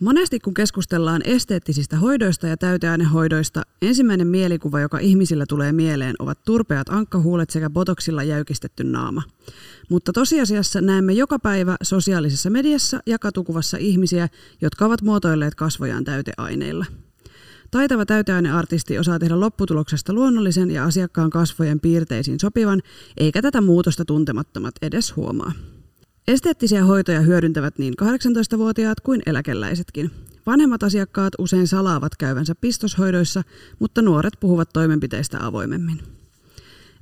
[0.00, 6.88] Monesti kun keskustellaan esteettisistä hoidoista ja täyteainehoidoista, ensimmäinen mielikuva, joka ihmisillä tulee mieleen, ovat turpeat
[6.88, 9.22] ankkahuulet sekä botoksilla jäykistetty naama.
[9.90, 14.28] Mutta tosiasiassa näemme joka päivä sosiaalisessa mediassa ja katukuvassa ihmisiä,
[14.60, 16.86] jotka ovat muotoilleet kasvojaan täyteaineilla.
[17.70, 22.82] Taitava täyteaineartisti osaa tehdä lopputuloksesta luonnollisen ja asiakkaan kasvojen piirteisiin sopivan,
[23.16, 25.52] eikä tätä muutosta tuntemattomat edes huomaa.
[26.30, 30.10] Esteettisiä hoitoja hyödyntävät niin 18-vuotiaat kuin eläkeläisetkin.
[30.46, 33.42] Vanhemmat asiakkaat usein salaavat käyvänsä pistoshoidoissa,
[33.78, 36.00] mutta nuoret puhuvat toimenpiteistä avoimemmin.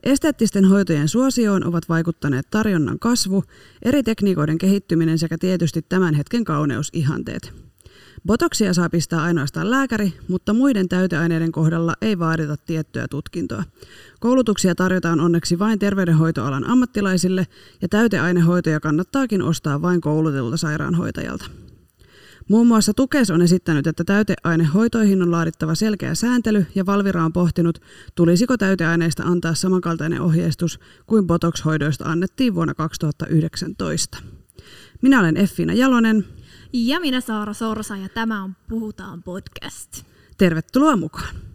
[0.02, 3.44] Esteettisten hoitojen suosioon ovat vaikuttaneet tarjonnan kasvu,
[3.82, 7.67] eri tekniikoiden kehittyminen sekä tietysti tämän hetken kauneusihanteet.
[8.26, 13.64] Botoksia saa pistää ainoastaan lääkäri, mutta muiden täyteaineiden kohdalla ei vaadita tiettyä tutkintoa.
[14.20, 17.46] Koulutuksia tarjotaan onneksi vain terveydenhoitoalan ammattilaisille
[17.82, 21.44] ja täyteainehoitoja kannattaakin ostaa vain koulutetulta sairaanhoitajalta.
[22.48, 27.78] Muun muassa Tukes on esittänyt, että täyteainehoitoihin on laadittava selkeä sääntely ja Valvira on pohtinut,
[28.14, 34.18] tulisiko täyteaineista antaa samankaltainen ohjeistus kuin Botox-hoidoista annettiin vuonna 2019.
[35.02, 36.24] Minä olen Effina Jalonen.
[36.72, 40.04] Ja minä Saara Sorsa ja tämä on Puhutaan podcast.
[40.38, 41.47] Tervetuloa mukaan.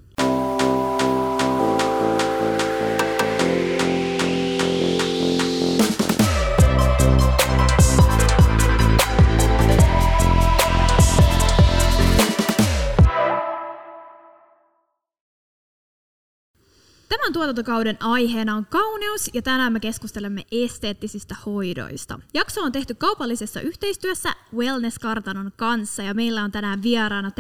[17.18, 22.20] Tämän tuotantokauden aiheena on kauneus ja tänään me keskustelemme esteettisistä hoidoista.
[22.34, 27.32] Jakso on tehty kaupallisessa yhteistyössä Wellness-kartanon kanssa ja meillä on tänään vieraana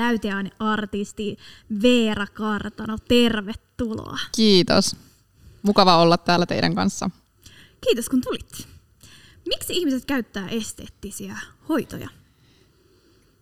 [0.59, 1.37] artisti
[1.81, 2.97] Veera Kartano.
[3.07, 4.19] Tervetuloa.
[4.35, 4.95] Kiitos.
[5.63, 7.09] Mukava olla täällä teidän kanssa.
[7.81, 8.67] Kiitos kun tulit.
[9.47, 12.09] Miksi ihmiset käyttää esteettisiä hoitoja?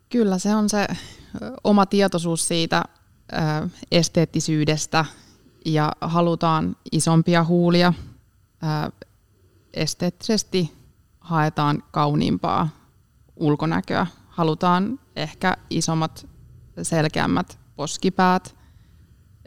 [0.08, 0.86] Kyllä se on se
[1.64, 2.84] oma tietoisuus siitä
[3.90, 5.04] esteettisyydestä
[5.64, 7.92] ja halutaan isompia huulia.
[8.62, 8.90] Ää,
[9.74, 10.72] esteettisesti
[11.20, 12.68] haetaan kauniimpaa
[13.36, 14.06] ulkonäköä.
[14.28, 16.28] Halutaan ehkä isommat,
[16.82, 18.56] selkeämmät poskipäät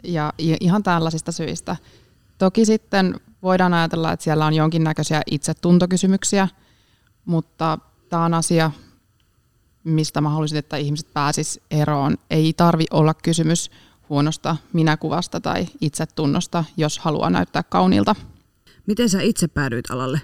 [0.03, 1.75] ja ihan tällaisista syistä.
[2.37, 6.47] Toki sitten voidaan ajatella, että siellä on jonkinnäköisiä itsetuntokysymyksiä,
[7.25, 8.71] mutta tämä on asia,
[9.83, 12.17] mistä mä haluaisin, että ihmiset pääsis eroon.
[12.29, 13.71] Ei tarvi olla kysymys
[14.09, 18.15] huonosta minäkuvasta tai itsetunnosta, jos haluaa näyttää kauniilta.
[18.87, 20.21] Miten sä itse päädyit alalle?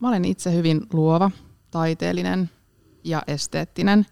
[0.00, 1.30] mä olen itse hyvin luova,
[1.70, 2.50] taiteellinen
[3.04, 4.06] ja esteettinen.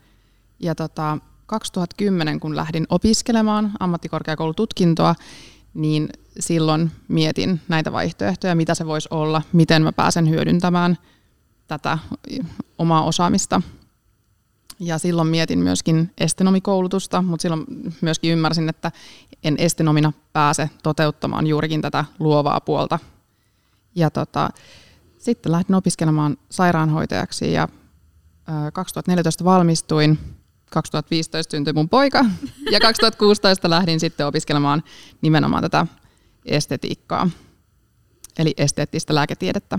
[0.60, 5.14] Ja tota, 2010, kun lähdin opiskelemaan ammattikorkeakoulututkintoa,
[5.74, 6.08] niin
[6.40, 10.98] silloin mietin näitä vaihtoehtoja, mitä se voisi olla, miten mä pääsen hyödyntämään
[11.66, 11.98] tätä
[12.78, 13.62] omaa osaamista
[14.80, 17.64] ja silloin mietin myöskin estenomikoulutusta, mutta silloin
[18.00, 18.92] myöskin ymmärsin, että
[19.44, 22.98] en estenomina pääse toteuttamaan juurikin tätä luovaa puolta.
[23.94, 24.50] Ja tota,
[25.18, 27.68] sitten lähdin opiskelemaan sairaanhoitajaksi ja
[28.72, 30.18] 2014 valmistuin,
[30.70, 32.24] 2015 syntyi mun poika
[32.72, 34.82] ja 2016 lähdin sitten opiskelemaan
[35.20, 35.86] nimenomaan tätä
[36.44, 37.30] estetiikkaa,
[38.38, 39.78] eli esteettistä lääketiedettä.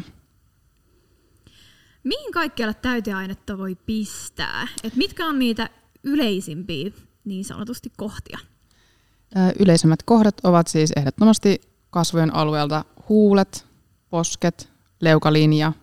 [2.03, 4.67] Mihin kaikkialle täyteainetta voi pistää?
[4.83, 5.69] Et mitkä on niitä
[6.03, 6.91] yleisimpiä
[7.25, 8.39] niin sanotusti kohtia?
[9.59, 13.65] Yleisimmät kohdat ovat siis ehdottomasti kasvojen alueelta huulet,
[14.09, 14.69] posket,
[15.01, 15.73] leukalinja,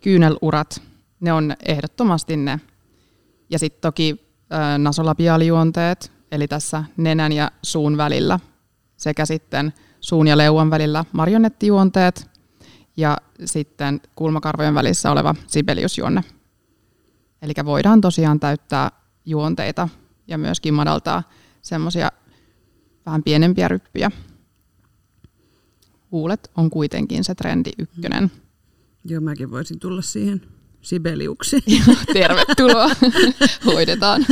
[0.00, 0.82] kyynelurat.
[1.20, 2.60] Ne on ehdottomasti ne.
[3.50, 4.34] Ja sitten toki
[4.78, 8.40] nasolabiaalijuonteet, eli tässä nenän ja suun välillä,
[8.96, 12.30] sekä sitten suun ja leuan välillä marionettijuonteet–
[12.98, 16.24] ja sitten kulmakarvojen välissä oleva sibeliusjuonne.
[17.42, 18.90] Eli voidaan tosiaan täyttää
[19.24, 19.88] juonteita
[20.26, 21.22] ja myöskin madaltaa
[21.62, 22.10] semmoisia
[23.06, 24.10] vähän pienempiä ryppyjä.
[26.12, 28.30] Huulet on kuitenkin se trendi ykkönen.
[29.04, 31.64] Joo, mäkin voisin tulla siihen Sibeliuksi.
[32.12, 32.90] Tervetuloa.
[33.66, 34.26] Hoidetaan.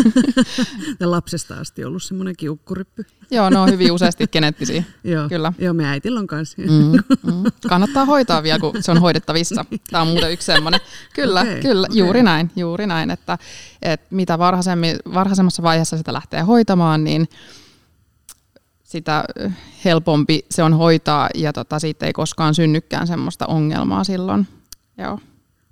[1.00, 3.06] Ja lapsesta asti ollut semmoinen kiukkuryppy.
[3.31, 4.85] Joo, ne on hyvin useasti geneettisiä.
[5.05, 5.53] Joo, Kyllä.
[5.59, 6.62] Joo, me äitillä on kanssa.
[6.62, 6.93] Mm,
[7.32, 7.44] mm.
[7.69, 9.65] Kannattaa hoitaa vielä, kun se on hoidettavissa.
[9.91, 10.81] Tämä on muuten yksi semmoinen.
[11.15, 11.99] Kyllä, okay, kyllä okay.
[11.99, 12.50] juuri näin.
[12.56, 13.38] Juuri näin, että,
[13.82, 14.38] että mitä
[15.15, 17.29] varhaisemmassa vaiheessa sitä lähtee hoitamaan, niin
[18.85, 19.25] sitä
[19.85, 24.47] helpompi se on hoitaa ja tota, siitä ei koskaan synnykään semmoista ongelmaa silloin.
[24.99, 25.19] Joo.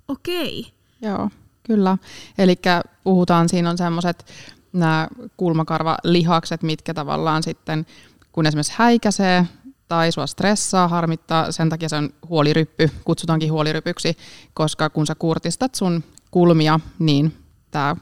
[0.07, 0.67] Okei.
[1.01, 1.29] Joo,
[1.63, 1.97] kyllä.
[2.37, 2.55] Eli
[3.03, 4.25] puhutaan, siinä on semmoiset
[4.73, 5.07] nämä
[5.37, 7.85] kulmakarvalihakset, mitkä tavallaan sitten,
[8.31, 9.45] kun esimerkiksi häikäisee
[9.87, 14.17] tai sua stressaa, harmittaa, sen takia se on huoliryppy, kutsutaankin huolirypyksi,
[14.53, 17.33] koska kun sä kurtistat sun kulmia, niin
[17.71, 17.95] tämä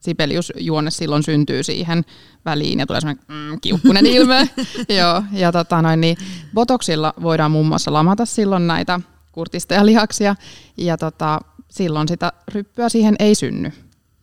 [0.00, 2.04] Sibelius-juonne silloin syntyy siihen
[2.44, 4.50] väliin ja tulee semmoinen mm, kiukkunen ilme.
[4.88, 6.16] Joo, ja tota noin, niin
[6.54, 9.00] botoksilla voidaan muun muassa lamata silloin näitä
[9.32, 10.36] kurtisteja lihaksia
[10.76, 11.40] ja tota,
[11.70, 13.72] silloin sitä ryppyä siihen ei synny.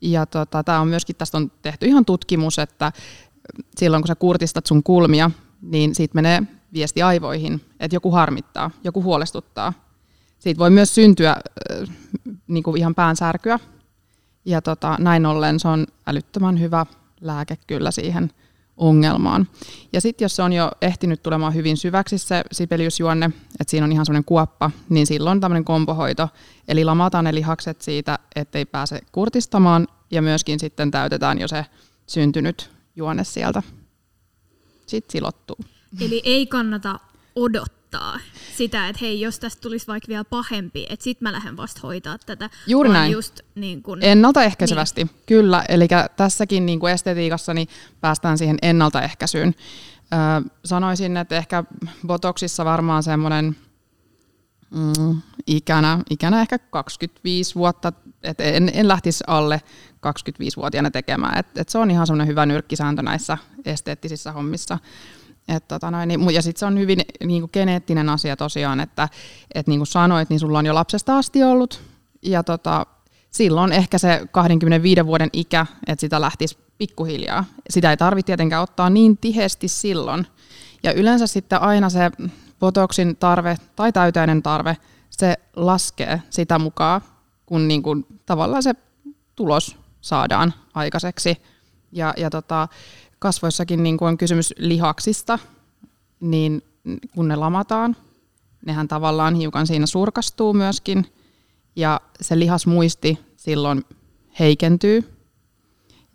[0.01, 2.91] Ja tota, tämä on myöskin, tästä on tehty ihan tutkimus, että
[3.77, 9.03] silloin kun sä kurtistat sun kulmia, niin siitä menee viesti aivoihin, että joku harmittaa, joku
[9.03, 9.73] huolestuttaa.
[10.39, 11.89] Siitä voi myös syntyä äh,
[12.47, 13.59] niin kuin ihan päänsärkyä.
[14.45, 16.85] Ja tota, näin ollen se on älyttömän hyvä
[17.21, 18.31] lääke kyllä siihen
[18.79, 19.47] ongelmaan.
[19.93, 23.25] Ja sitten jos se on jo ehtinyt tulemaan hyvin syväksi se sipeliusjuonne,
[23.59, 26.29] että siinä on ihan semmoinen kuoppa, niin silloin tämmöinen kompohoito,
[26.67, 31.65] eli lamataan ne lihakset siitä, ettei pääse kurtistamaan, ja myöskin sitten täytetään jo se
[32.07, 33.63] syntynyt juone sieltä.
[34.85, 35.57] Sitten silottuu.
[36.01, 36.99] Eli ei kannata
[37.35, 37.78] odottaa
[38.57, 42.17] sitä, että hei, jos tästä tulisi vaikka vielä pahempi, että sitten mä lähden vasta hoitaa
[42.25, 42.49] tätä.
[42.67, 43.11] Juuri näin.
[43.11, 45.15] Just niin kun, Ennaltaehkäisevästi, niin.
[45.25, 45.65] kyllä.
[45.69, 47.67] Eli tässäkin niin kuin estetiikassa niin
[48.01, 49.55] päästään siihen ennaltaehkäisyyn.
[50.13, 51.63] Öö, sanoisin, että ehkä
[52.07, 53.55] botoksissa varmaan semmoinen
[54.71, 57.93] mm, ikänä, ikänä ehkä 25 vuotta,
[58.23, 59.61] että en, en lähtisi alle
[59.95, 61.39] 25-vuotiaana tekemään.
[61.39, 64.77] Et, et se on ihan semmoinen hyvä nyrkkisääntö näissä esteettisissä hommissa.
[65.55, 69.09] Et tota noin, niin, ja sitten se on hyvin niin kuin geneettinen asia tosiaan, että
[69.55, 71.81] et niin kuin sanoit, niin sulla on jo lapsesta asti ollut,
[72.21, 72.85] ja tota,
[73.31, 77.45] silloin ehkä se 25 vuoden ikä, että sitä lähtisi pikkuhiljaa.
[77.69, 80.27] Sitä ei tarvitse tietenkään ottaa niin tiheesti silloin.
[80.83, 82.11] Ja yleensä sitten aina se
[82.59, 84.77] botoksin tarve tai täyteinen tarve,
[85.09, 87.01] se laskee sitä mukaan,
[87.45, 88.73] kun niin kuin tavallaan se
[89.35, 91.37] tulos saadaan aikaiseksi.
[91.91, 92.67] Ja, ja tota,
[93.19, 95.39] kasvoissakin niin kuin on kysymys lihaksista,
[96.19, 96.61] niin
[97.15, 97.95] kun ne lamataan,
[98.65, 101.05] nehän tavallaan hiukan siinä surkastuu myöskin,
[101.75, 103.85] ja se lihasmuisti silloin
[104.39, 105.13] heikentyy,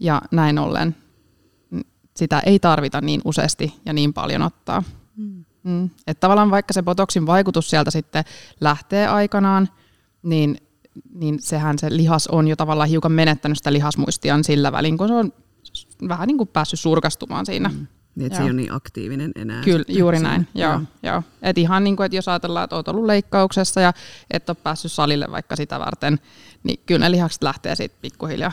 [0.00, 0.96] ja näin ollen
[2.16, 4.82] sitä ei tarvita niin useasti ja niin paljon ottaa.
[5.16, 5.44] Mm.
[5.62, 5.90] Mm.
[6.06, 8.24] Että tavallaan vaikka se botoksin vaikutus sieltä sitten
[8.60, 9.68] lähtee aikanaan,
[10.22, 10.58] niin,
[11.14, 15.14] niin sehän se lihas on jo tavallaan hiukan menettänyt sitä lihasmuistiaan sillä välin, kun se
[15.14, 15.32] on
[16.08, 17.68] vähän niin kuin päässyt surkastumaan siinä.
[17.68, 17.86] Mm.
[18.14, 19.62] Niin, että se ei ole niin aktiivinen enää.
[19.62, 20.48] Kyllä, juuri näin.
[20.54, 20.82] Joo, joo.
[21.02, 21.22] Joo.
[21.42, 23.92] Et ihan niin kuin, että jos ajatellaan, että olet ollut leikkauksessa ja
[24.30, 26.18] et ole päässyt salille vaikka sitä varten,
[26.62, 28.52] niin kyllä ne lihakset lähtee siitä pikkuhiljaa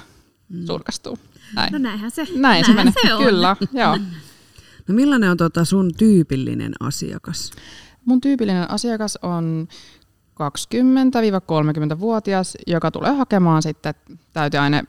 [0.50, 0.66] mm.
[0.66, 1.18] surkastuu.
[1.56, 1.72] Näin.
[1.72, 2.94] No näinhän se, näin näinhän se, menee.
[3.02, 3.24] se on.
[3.24, 3.98] Kyllä, joo.
[4.88, 7.52] No millainen on tota sun tyypillinen asiakas?
[8.06, 9.68] Mun tyypillinen asiakas on
[10.34, 13.94] 20-30-vuotias, joka tulee hakemaan sitten
[14.34, 14.84] täyteaine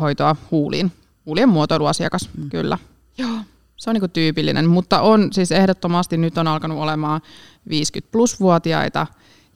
[0.00, 0.92] hoitoa huuliin
[1.26, 2.50] huulien muotoiluasiakas, mm.
[2.50, 2.78] kyllä.
[3.18, 3.38] Joo,
[3.76, 7.20] se on niinku tyypillinen, mutta on siis ehdottomasti nyt on alkanut olemaan
[7.68, 9.06] 50 plus vuotiaita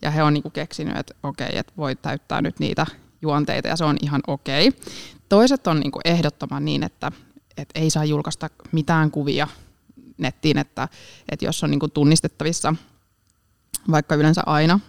[0.02, 2.86] ja he on niinku keksinyt, että okei, että voi täyttää nyt niitä
[3.22, 4.72] juonteita ja se on ihan okei.
[5.28, 7.12] Toiset on niinku ehdottoman niin, että,
[7.56, 9.48] että ei saa julkaista mitään kuvia
[10.18, 10.88] nettiin, että,
[11.28, 12.74] että jos on niinku tunnistettavissa,
[13.90, 14.80] vaikka yleensä aina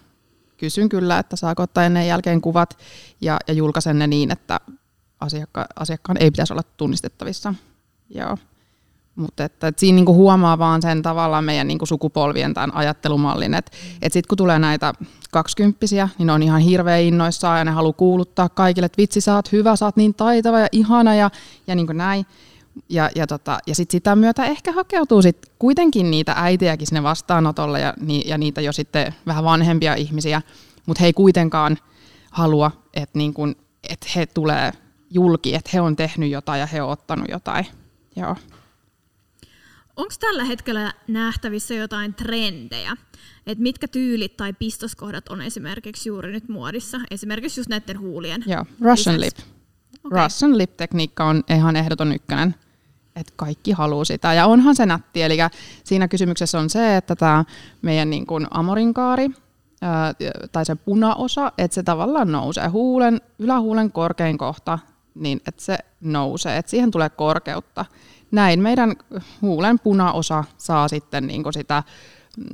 [0.57, 2.78] kysyn kyllä, että saako ottaa ennen jälkeen kuvat
[3.21, 4.60] ja, ja julkaisen ne niin, että
[5.25, 7.54] asiakka- asiakkaan ei pitäisi olla tunnistettavissa.
[8.10, 8.38] Joo.
[9.16, 13.72] Mutta että, että siinä niinku huomaa vaan sen tavallaan meidän niinku sukupolvien tämän ajattelumallin, että
[14.01, 14.94] et sitten kun tulee näitä
[15.31, 19.36] kaksikymppisiä, niin ne on ihan hirveän innoissaan ja ne haluaa kuuluttaa kaikille, että vitsi sä
[19.36, 21.30] oot hyvä, sä oot niin taitava ja ihana ja,
[21.68, 22.25] ja niin kuin näin.
[22.90, 27.80] Ja, ja, tota, ja sitten sitä myötä ehkä hakeutuu sit kuitenkin niitä äitiäkin sinne vastaanotolle
[27.80, 27.94] ja,
[28.26, 30.42] ja niitä jo sitten vähän vanhempia ihmisiä,
[30.85, 31.78] mutta he ei kuitenkaan
[32.31, 33.56] halua, että niin kun,
[33.90, 34.71] että he tulee
[35.09, 37.66] julki, että he on tehnyt jotain ja he on ottanut jotain.
[38.16, 38.35] Joo.
[39.95, 42.97] Onko tällä hetkellä nähtävissä jotain trendejä?
[43.47, 46.97] Et mitkä tyylit tai pistoskohdat on esimerkiksi juuri nyt muodissa?
[47.12, 49.44] Esimerkiksi just näiden huulien Joo, Russian lisäksi.
[49.44, 49.56] lip.
[50.04, 50.24] Okay.
[50.24, 52.56] Russian lip-tekniikka on ihan ehdoton ykkönen.
[53.16, 54.33] Että kaikki haluaa sitä.
[54.33, 55.21] Ja onhan se nätti.
[55.21, 55.38] Eli
[55.83, 57.45] siinä kysymyksessä on se, että tämä
[57.81, 59.30] meidän niin kuin amorinkaari,
[60.52, 64.80] tai se punaosa, että se tavallaan nousee huulen, ylähuulen korkein kohta
[65.16, 67.86] niin että se nousee, että siihen tulee korkeutta.
[68.31, 68.95] Näin meidän
[69.42, 71.84] huulen punaosa saa sitten niin kuin sitä
[72.38, 72.45] mm,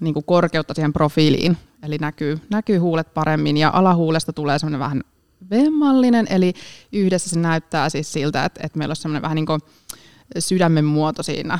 [0.00, 5.02] niin kuin korkeutta siihen profiiliin, eli näkyy, näkyy huulet paremmin ja alahuulesta tulee semmoinen vähän
[5.50, 6.54] vemmallinen, eli
[6.92, 9.60] yhdessä se näyttää siis siltä, että, että meillä on semmoinen vähän niin kuin
[10.38, 11.58] sydämen muoto siinä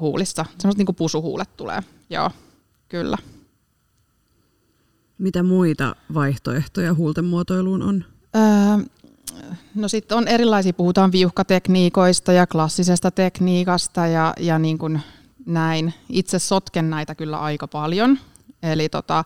[0.00, 0.44] huulissa.
[0.58, 2.30] Semmoiset niin kuin pusuhuulet tulee, joo,
[2.88, 3.18] kyllä.
[5.18, 8.04] Mitä muita vaihtoehtoja huulten muotoiluun on?
[8.36, 8.86] Öö,
[9.74, 15.00] No sitten on erilaisia, puhutaan viuhkatekniikoista ja klassisesta tekniikasta ja, ja niin kuin
[15.46, 15.94] näin.
[16.08, 18.18] Itse sotken näitä kyllä aika paljon.
[18.62, 19.24] Eli tota,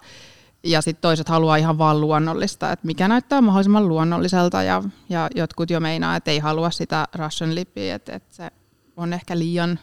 [0.65, 5.71] ja sitten toiset haluaa ihan vaan luonnollista, että mikä näyttää mahdollisimman luonnolliselta ja, ja jotkut
[5.71, 8.51] jo meinaa, että ei halua sitä Russian lipiä, että, että se
[8.97, 9.79] on ehkä liian,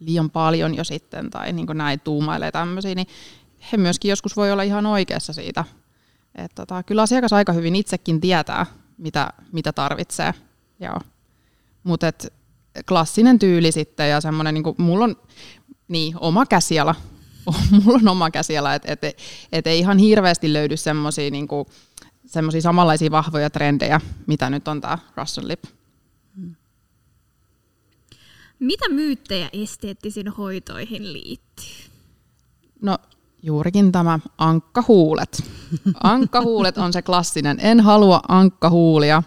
[0.00, 3.06] liian paljon jo sitten tai niin näin tuumailee tämmöisiä, niin
[3.72, 5.64] he myöskin joskus voi olla ihan oikeassa siitä.
[6.34, 8.66] Et tota, kyllä asiakas aika hyvin itsekin tietää,
[8.98, 10.34] mitä, mitä tarvitsee.
[11.82, 12.06] Mutta
[12.88, 15.16] klassinen tyyli sitten ja semmoinen, niin mulla on
[15.88, 16.94] niin, oma käsiala,
[17.84, 19.00] mulla on oma käsiala, että et,
[19.52, 21.48] et ei ihan hirveästi löydy semmoisia niin
[22.60, 25.64] samanlaisia vahvoja trendejä, mitä nyt on tämä Russian Lip.
[28.58, 31.90] Mitä myyttejä esteettisiin hoitoihin liittyy?
[32.82, 32.98] No
[33.42, 35.44] juurikin tämä ankkahuulet.
[36.02, 37.58] Ankkahuulet on se klassinen.
[37.60, 39.22] En halua ankkahuulia.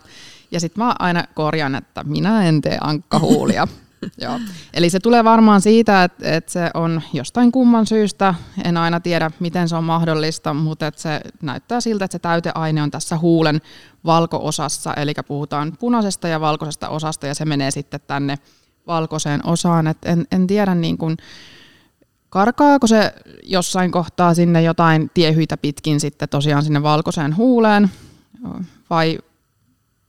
[0.51, 3.67] Ja sitten mä aina korjan, että minä en tee ankkahuulia.
[4.21, 4.39] Joo.
[4.73, 9.31] Eli se tulee varmaan siitä, että, että se on jostain kumman syystä, en aina tiedä
[9.39, 13.61] miten se on mahdollista, mutta että se näyttää siltä, että se täyteaine on tässä huulen
[14.05, 18.37] valkoosassa, eli puhutaan punaisesta ja valkoisesta osasta ja se menee sitten tänne
[18.87, 19.87] valkoiseen osaan.
[19.87, 21.17] Et en, en tiedä niin kuin,
[22.31, 27.91] karkaako se jossain kohtaa sinne jotain tiehyitä pitkin sitten tosiaan sinne valkoiseen huuleen
[28.89, 29.19] vai,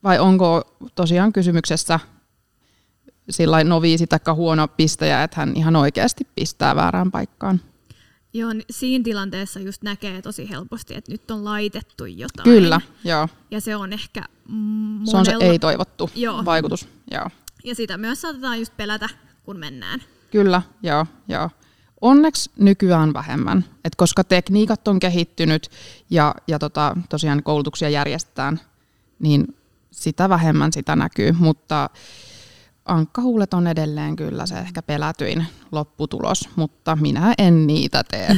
[0.04, 2.00] vai onko tosiaan kysymyksessä
[3.30, 7.60] sillä noviisi tai huono pistäjä, että hän ihan oikeasti pistää väärään paikkaan.
[8.32, 12.44] Joo, niin siinä tilanteessa just näkee tosi helposti, että nyt on laitettu jotain.
[12.44, 13.28] Kyllä, joo.
[13.50, 15.10] Ja se on ehkä monella...
[15.10, 16.44] Se on se ei-toivottu joo.
[16.44, 17.30] vaikutus, joo.
[17.64, 19.08] Ja sitä myös saatetaan just pelätä,
[19.42, 20.00] kun mennään.
[20.30, 21.50] Kyllä, joo, joo.
[22.02, 25.70] Onneksi nykyään vähemmän, Et koska tekniikat on kehittynyt
[26.10, 28.60] ja, ja tota, tosiaan koulutuksia järjestetään,
[29.18, 29.56] niin
[29.90, 31.90] sitä vähemmän sitä näkyy, mutta
[32.84, 38.28] ankkahuulet on edelleen kyllä se ehkä pelätyin lopputulos, mutta minä en niitä tee.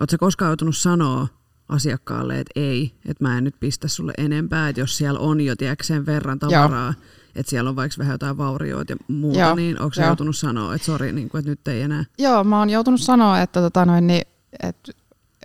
[0.00, 1.28] Oletko koskaan joutunut sanoa
[1.68, 5.56] asiakkaalle, että ei, että mä en nyt pistä sulle enempää, että jos siellä on jo
[5.56, 7.17] tiedätkö, sen verran tavaraa, Joo.
[7.38, 9.54] Että siellä on vaikka vähän jotain vaurioita ja muuta, Joo.
[9.54, 12.04] niin onko se joutunut sanoa, että sori, niin kuin, että nyt ei enää?
[12.18, 14.22] Joo, mä oon joutunut sanoa, että, tota noin, niin,
[14.62, 14.92] että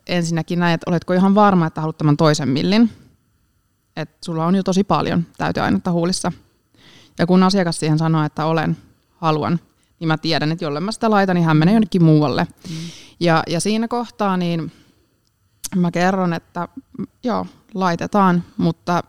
[0.07, 2.89] ensinnäkin näin, että oletko ihan varma, että haluat tämän toisen millin,
[3.95, 6.31] että sulla on jo tosi paljon täyteainetta huulissa.
[7.19, 8.77] Ja kun asiakas siihen sanoo, että olen,
[9.15, 9.59] haluan,
[9.99, 12.47] niin mä tiedän, että jolle mä sitä laitan, niin hän menee jonnekin muualle.
[12.69, 12.75] Mm.
[13.19, 14.71] Ja, ja siinä kohtaa niin
[15.75, 16.67] mä kerron, että
[17.23, 19.03] joo, laitetaan, mutta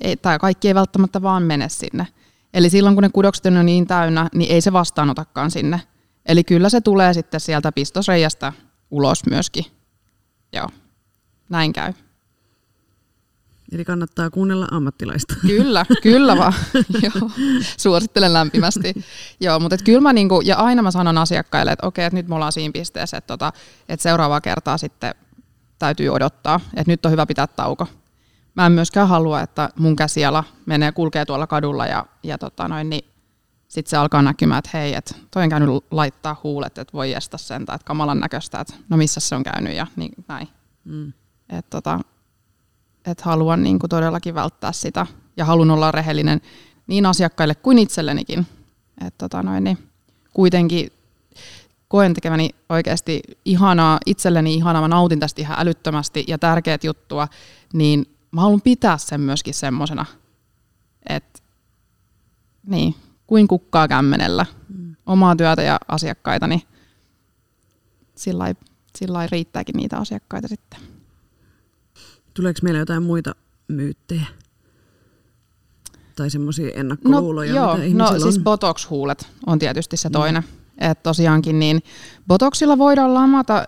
[0.00, 2.06] ei, tämä kaikki ei välttämättä vaan mene sinne.
[2.54, 5.80] Eli silloin kun ne kudokset on niin täynnä, niin ei se vastaanotakaan sinne.
[6.26, 8.52] Eli kyllä se tulee sitten sieltä pistosreijästä
[8.90, 9.64] ulos myöskin.
[10.52, 10.68] Joo,
[11.48, 11.92] näin käy.
[13.72, 15.34] Eli kannattaa kuunnella ammattilaista.
[15.46, 16.52] Kyllä, kyllä vaan.
[17.02, 17.30] Joo,
[17.76, 18.94] suosittelen lämpimästi.
[19.40, 22.28] Joo, mutta et kyllä mä niinku, ja aina mä sanon asiakkaille, että okei, että nyt
[22.28, 23.52] me ollaan siinä pisteessä, että, tota,
[23.88, 25.14] että seuraavaa kertaa sitten
[25.78, 27.86] täytyy odottaa, että nyt on hyvä pitää tauko.
[28.60, 32.90] Mä en myöskään halua, että mun käsiala menee, kulkee tuolla kadulla ja, ja tota noin,
[32.90, 33.04] niin
[33.68, 37.38] sitten se alkaa näkymään, että hei, että toi on käynyt laittaa huulet, että voi estä
[37.38, 40.48] sen, tai että kamalan näköistä, että no missä se on käynyt ja niin näin.
[40.84, 41.12] Mm.
[41.48, 42.00] Että tota,
[43.06, 46.40] et haluan niin kuin todellakin välttää sitä ja haluan olla rehellinen
[46.86, 48.46] niin asiakkaille kuin itsellenikin.
[49.06, 49.78] Et tota noin, niin
[50.32, 50.92] kuitenkin
[51.88, 57.28] koen tekeväni oikeasti ihanaa, itselleni ihanaa, mä nautin tästä ihan älyttömästi ja tärkeät juttua,
[57.72, 60.06] niin mä haluan pitää sen myöskin semmoisena,
[61.08, 61.40] että
[62.66, 62.94] niin,
[63.26, 64.96] kuin kukkaa kämmenellä mm.
[65.06, 66.62] omaa työtä ja asiakkaita, niin
[68.94, 70.80] sillä riittääkin niitä asiakkaita sitten.
[72.34, 73.34] Tuleeko meillä jotain muita
[73.68, 74.26] myyttejä?
[76.16, 80.42] Tai semmoisia ennakkoluuloja, no, mitä joo, no, siis botox-huulet on tietysti se toinen.
[80.42, 80.90] Mm.
[80.90, 81.82] Että tosiaankin niin
[82.26, 83.64] botoxilla voidaan lamata ö,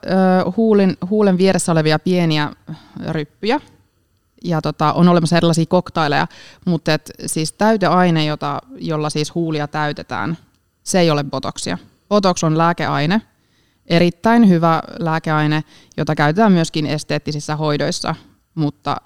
[0.57, 2.53] huulin, huulen vieressä olevia pieniä
[3.09, 3.61] ryppyjä.
[4.45, 6.27] Ja tota, on olemassa erilaisia koktaileja,
[6.67, 10.39] mutta et, siis täyteaine, jota, jolla siis huulia täytetään,
[10.83, 11.79] se ei ole botoxia.
[12.09, 13.23] Botox on lääkeaine,
[13.87, 15.65] erittäin hyvä lääkeaine,
[15.97, 18.15] jota käytetään myöskin esteettisissä hoidoissa,
[18.55, 18.97] mutta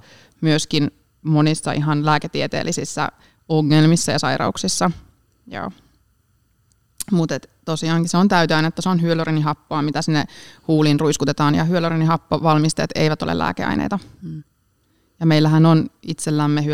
[0.40, 0.90] myöskin
[1.22, 3.08] monissa ihan lääketieteellisissä
[3.48, 4.90] ongelmissa ja sairauksissa.
[5.46, 5.70] Joo.
[7.12, 8.28] Mutta tosiaankin se on
[8.66, 10.24] että se on hyaluronihappoa, mitä sinne
[10.68, 13.98] huuliin ruiskutetaan, ja hyaluronihappovalmisteet eivät ole lääkeaineita.
[14.22, 14.42] Hmm.
[15.20, 16.64] Ja meillähän on itsellämme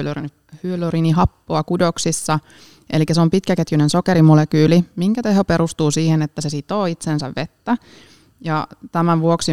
[0.62, 2.38] hyaluronihappoa kudoksissa,
[2.90, 7.76] eli se on pitkäketjuinen sokerimolekyyli, minkä teho perustuu siihen, että se sitoo itsensä vettä.
[8.40, 9.52] Ja tämän vuoksi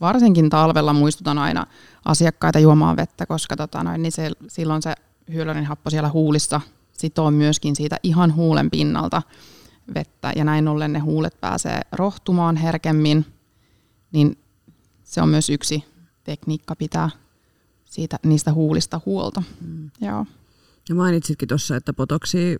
[0.00, 1.66] varsinkin talvella muistutan aina
[2.04, 4.94] asiakkaita juomaan vettä, koska tota noin, niin se, silloin se
[5.64, 6.60] happo siellä huulissa
[6.92, 9.22] sitoo myöskin siitä ihan huulen pinnalta
[9.94, 13.26] vettä ja näin ollen ne huulet pääsee rohtumaan herkemmin,
[14.12, 14.38] niin
[15.04, 15.84] se on myös yksi
[16.24, 17.10] tekniikka pitää
[17.90, 19.42] siitä, niistä huulista huolta.
[19.66, 19.90] Mm.
[20.00, 20.26] Joo.
[20.88, 22.58] Ja mainitsitkin tuossa, että potoksia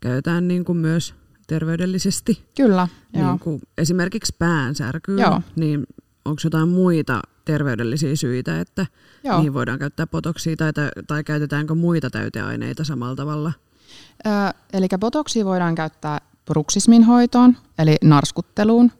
[0.00, 1.14] käytetään niin kuin myös
[1.46, 2.44] terveydellisesti.
[2.56, 3.38] Kyllä, niin joo.
[3.38, 5.42] Kuin esimerkiksi päänsärkyyn, joo.
[5.56, 5.86] niin
[6.24, 8.86] onko jotain muita terveydellisiä syitä, että
[9.24, 9.36] joo.
[9.36, 10.72] niihin voidaan käyttää potoksia tai,
[11.06, 13.52] tai käytetäänkö muita täyteaineita samalla tavalla?
[14.26, 14.32] Öö,
[14.72, 18.92] eli potoksia voidaan käyttää bruksismin hoitoon, eli narskutteluun,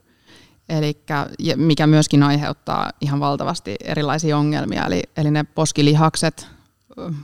[0.72, 1.26] Elikkä,
[1.56, 4.86] mikä myöskin aiheuttaa ihan valtavasti erilaisia ongelmia.
[4.86, 6.48] Eli, eli ne poskilihakset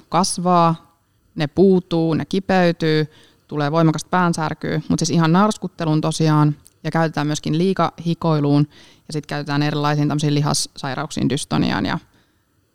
[0.08, 0.98] kasvaa,
[1.34, 3.06] ne puutuu, ne kipeytyy,
[3.46, 8.66] tulee voimakasta päänsärkyä, mutta siis ihan narskuttelun tosiaan, ja käytetään myöskin liikahikoiluun,
[9.06, 11.98] ja sitten käytetään erilaisiin tämmöisiin lihassairauksiin, dystoniaan, ja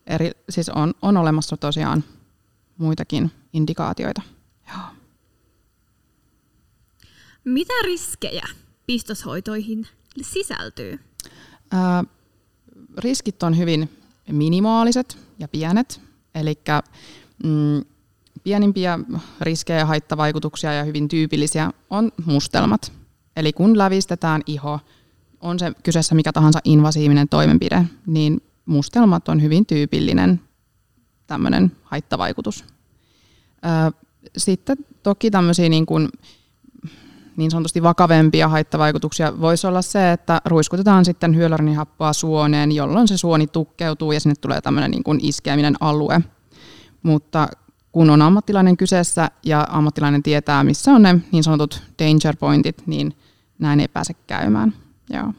[0.07, 2.03] eri, siis on, on olemassa tosiaan
[2.77, 4.21] muitakin indikaatioita.
[4.67, 4.83] Joo.
[7.45, 8.45] Mitä riskejä
[8.85, 9.87] pistoshoitoihin
[10.21, 10.99] sisältyy?
[11.71, 12.03] Ää,
[12.97, 13.89] riskit on hyvin
[14.31, 16.01] minimaaliset ja pienet,
[16.35, 16.59] eli
[17.43, 17.81] mm,
[18.43, 18.99] pienimpiä
[19.41, 22.91] riskejä ja haittavaikutuksia ja hyvin tyypillisiä on mustelmat.
[23.35, 24.79] Eli kun lävistetään iho,
[25.41, 30.41] on se kyseessä mikä tahansa invasiivinen toimenpide, niin mustelmat on hyvin tyypillinen
[31.27, 32.65] tämmöinen haittavaikutus.
[34.37, 36.09] Sitten toki tämmöisiä niin kuin
[37.37, 43.47] niin sanotusti vakavempia haittavaikutuksia voisi olla se, että ruiskutetaan sitten hyaluronihappoa suoneen, jolloin se suoni
[43.47, 46.21] tukkeutuu ja sinne tulee tämmöinen niin kuin iskeäminen alue.
[47.03, 47.47] Mutta
[47.91, 53.17] kun on ammattilainen kyseessä ja ammattilainen tietää, missä on ne niin sanotut danger pointit, niin
[53.59, 54.73] näin ei pääse käymään.
[55.09, 55.33] Joo.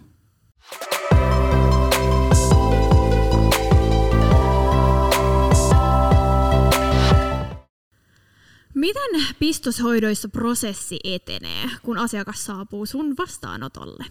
[8.74, 14.04] Miten pistoshoidoissa prosessi etenee, kun asiakas saapuu sun vastaanotolle?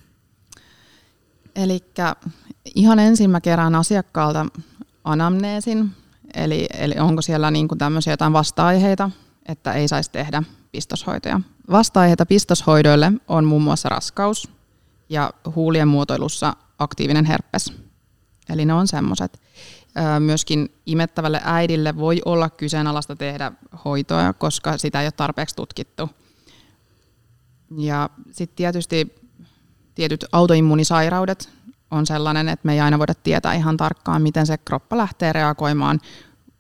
[1.55, 1.83] Eli
[2.75, 4.45] ihan ensin mä kerään asiakkaalta
[5.03, 5.91] anamneesin,
[6.33, 9.09] eli, eli onko siellä niin kuin tämmöisiä jotain vasta-aiheita,
[9.45, 11.41] että ei saisi tehdä pistoshoitoja.
[11.71, 14.49] Vasta-aiheita pistoshoidoille on muun muassa raskaus
[15.09, 17.73] ja huulien muotoilussa aktiivinen herpes.
[18.49, 19.41] Eli ne on semmoiset
[20.19, 23.51] myöskin imettävälle äidille voi olla kyseenalaista tehdä
[23.85, 26.09] hoitoa, koska sitä ei ole tarpeeksi tutkittu.
[27.77, 29.15] Ja sitten tietysti
[29.95, 31.49] tietyt autoimmunisairaudet
[31.91, 35.99] on sellainen, että me ei aina voida tietää ihan tarkkaan, miten se kroppa lähtee reagoimaan.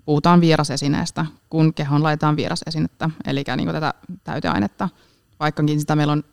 [0.05, 3.93] Puhutaan vierasesineestä, kun kehon laitetaan vierasesinettä, eli niin tätä
[4.23, 4.89] täyteainetta.
[5.39, 6.23] Vaikkakin sitä meillä on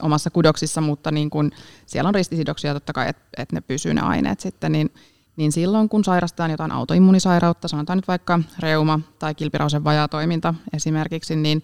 [0.00, 1.50] omassa kudoksissa, mutta niin kun
[1.86, 4.90] siellä on ristisidoksia totta kai, että, että ne pysyy ne aineet sitten, niin
[5.36, 11.62] niin silloin kun sairastetaan jotain autoimmunisairautta, sanotaan nyt vaikka reuma tai kilpirausen vajaatoiminta esimerkiksi, niin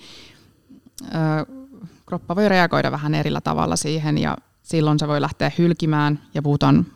[1.02, 1.08] ö,
[2.06, 6.86] kroppa voi reagoida vähän erillä tavalla siihen ja silloin se voi lähteä hylkimään ja puhutaan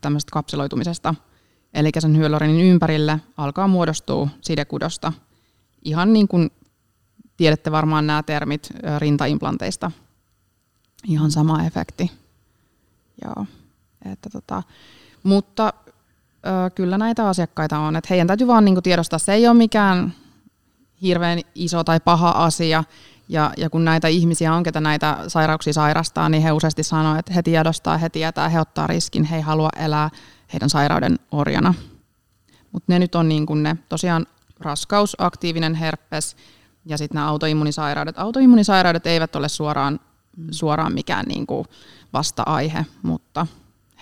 [0.00, 1.14] tämmöisestä kapseloitumisesta.
[1.74, 5.12] Eli sen hyalurinin ympärille alkaa muodostua sidekudosta.
[5.84, 6.50] Ihan niin kuin
[7.36, 9.90] tiedätte varmaan nämä termit rintaimplanteista.
[11.04, 12.10] Ihan sama efekti.
[13.24, 13.46] Joo.
[14.12, 14.62] Että tota,
[15.22, 15.72] mutta
[16.46, 17.96] ö, kyllä näitä asiakkaita on.
[17.96, 20.14] Että heidän täytyy vaan niinku tiedostaa, se ei ole mikään
[21.02, 22.84] hirveän iso tai paha asia.
[23.28, 27.32] Ja, ja kun näitä ihmisiä on, ketä näitä sairauksia sairastaa, niin he useasti sanoo, että
[27.32, 30.10] he tiedostaa, he tietää, he ottaa riskin, he ei halua elää
[30.52, 31.74] heidän sairauden orjana.
[32.72, 34.26] Mutta ne nyt on niin kuin ne tosiaan
[34.60, 36.36] raskaus, aktiivinen herpes
[36.84, 38.18] ja sitten nämä autoimmunisairaudet.
[38.18, 40.00] Autoimmunisairaudet eivät ole suoraan,
[40.50, 41.66] suoraan mikään niin kuin
[42.12, 43.46] vasta-aihe, mutta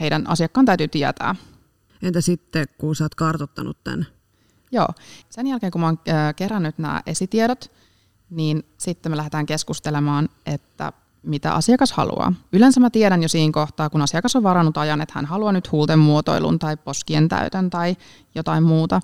[0.01, 1.35] heidän asiakkaan täytyy tietää.
[2.02, 4.06] Entä sitten, kun sä oot kartottanut tämän?
[4.72, 4.88] Joo.
[5.30, 7.72] Sen jälkeen, kun mä oon äh, kerännyt nämä esitiedot,
[8.30, 12.32] niin sitten me lähdetään keskustelemaan, että mitä asiakas haluaa.
[12.52, 15.72] Yleensä mä tiedän jo siinä kohtaa, kun asiakas on varannut ajan, että hän haluaa nyt
[15.72, 17.96] huulten muotoilun tai poskien täytön tai
[18.35, 19.00] jotain muuta.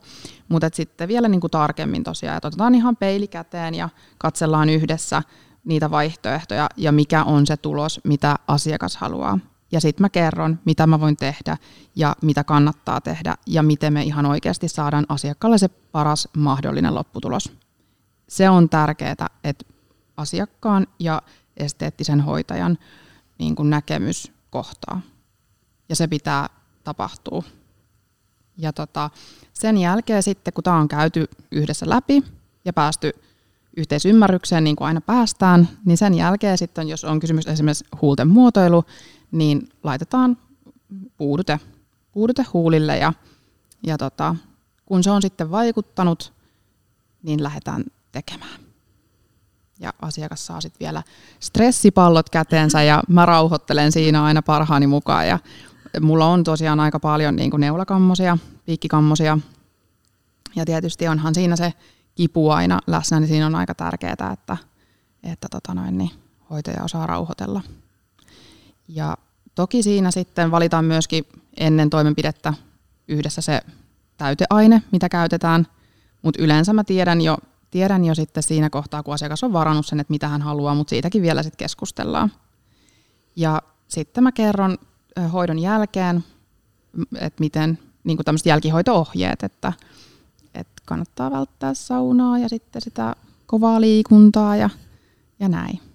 [0.48, 5.22] Mutta sitten vielä niin kuin tarkemmin tosiaan, että otetaan ihan peili käteen ja katsellaan yhdessä
[5.64, 9.38] niitä vaihtoehtoja ja mikä on se tulos, mitä asiakas haluaa
[9.72, 11.56] ja sitten mä kerron, mitä mä voin tehdä
[11.96, 17.52] ja mitä kannattaa tehdä ja miten me ihan oikeasti saadaan asiakkaalle se paras mahdollinen lopputulos.
[18.28, 19.64] Se on tärkeää, että
[20.16, 21.22] asiakkaan ja
[21.56, 22.78] esteettisen hoitajan
[23.38, 25.00] niin kuin näkemys kohtaa.
[25.88, 26.48] Ja se pitää
[26.84, 27.42] tapahtua.
[28.58, 29.10] Ja tota,
[29.52, 32.24] sen jälkeen sitten, kun tämä on käyty yhdessä läpi
[32.64, 33.12] ja päästy
[33.76, 38.84] yhteisymmärrykseen, niin kuin aina päästään, niin sen jälkeen sitten, jos on kysymys esimerkiksi huulten muotoilu,
[39.32, 40.36] niin laitetaan
[41.16, 41.60] puudute,
[42.12, 43.12] puudute huulille ja,
[43.86, 44.36] ja tota,
[44.86, 46.32] kun se on sitten vaikuttanut,
[47.22, 48.60] niin lähdetään tekemään.
[49.80, 51.02] Ja asiakas saa sitten vielä
[51.40, 55.38] stressipallot käteensä ja mä rauhoittelen siinä aina parhaani mukaan ja
[56.00, 59.38] mulla on tosiaan aika paljon niin kuin neulakammosia, piikkikammosia.
[60.56, 61.72] Ja tietysti onhan siinä se
[62.14, 64.56] kipu aina läsnä, niin siinä on aika tärkeää, että,
[65.22, 66.10] että tota noin, niin
[66.50, 67.62] hoitaja osaa rauhoitella.
[68.94, 69.16] Ja
[69.54, 71.24] toki siinä sitten valitaan myöskin
[71.56, 72.54] ennen toimenpidettä
[73.08, 73.60] yhdessä se
[74.16, 75.66] täyteaine, mitä käytetään,
[76.22, 77.38] mutta yleensä mä tiedän jo,
[77.70, 80.90] tiedän jo sitten siinä kohtaa, kun asiakas on varannut sen, että mitä hän haluaa, mutta
[80.90, 82.32] siitäkin vielä sitten keskustellaan.
[83.36, 84.78] Ja sitten mä kerron
[85.32, 86.24] hoidon jälkeen,
[87.20, 89.72] että miten niin kuin tämmöiset jälkihoito-ohjeet, että,
[90.54, 94.70] että kannattaa välttää saunaa ja sitten sitä kovaa liikuntaa ja,
[95.40, 95.91] ja näin.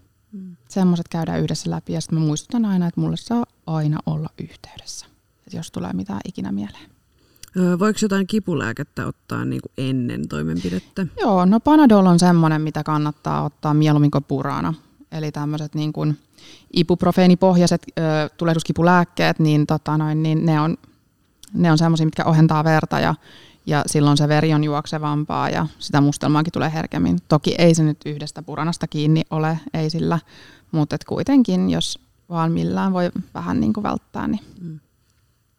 [0.78, 0.82] Mm.
[0.82, 5.06] Semmoiset käydään yhdessä läpi ja sitten mä muistutan aina, että mulle saa aina olla yhteydessä,
[5.46, 6.90] että jos tulee mitään ikinä mieleen.
[7.80, 11.08] Voiko jotain kipulääkettä ottaa niin kuin ennen toimenpidettä?
[11.22, 14.74] Joo, no Panadol on semmoinen, mitä kannattaa ottaa mieluummin kuin purana.
[15.12, 16.18] Eli tämmöiset niin kuin
[16.76, 18.02] ibuprofeenipohjaiset ö,
[18.38, 20.78] tulehduskipulääkkeet, niin, tota noin, niin ne on,
[21.54, 23.16] ne on semmoisia, mitkä ohentaa verta ja,
[23.68, 27.20] ja silloin se veri on juoksevampaa ja sitä mustelmaakin tulee herkemmin.
[27.28, 30.20] Toki ei se nyt yhdestä puranasta kiinni ole, ei sillä,
[30.72, 32.00] mutta et kuitenkin, jos
[32.30, 34.80] vaan millään voi vähän niin kuin välttää, niin mm.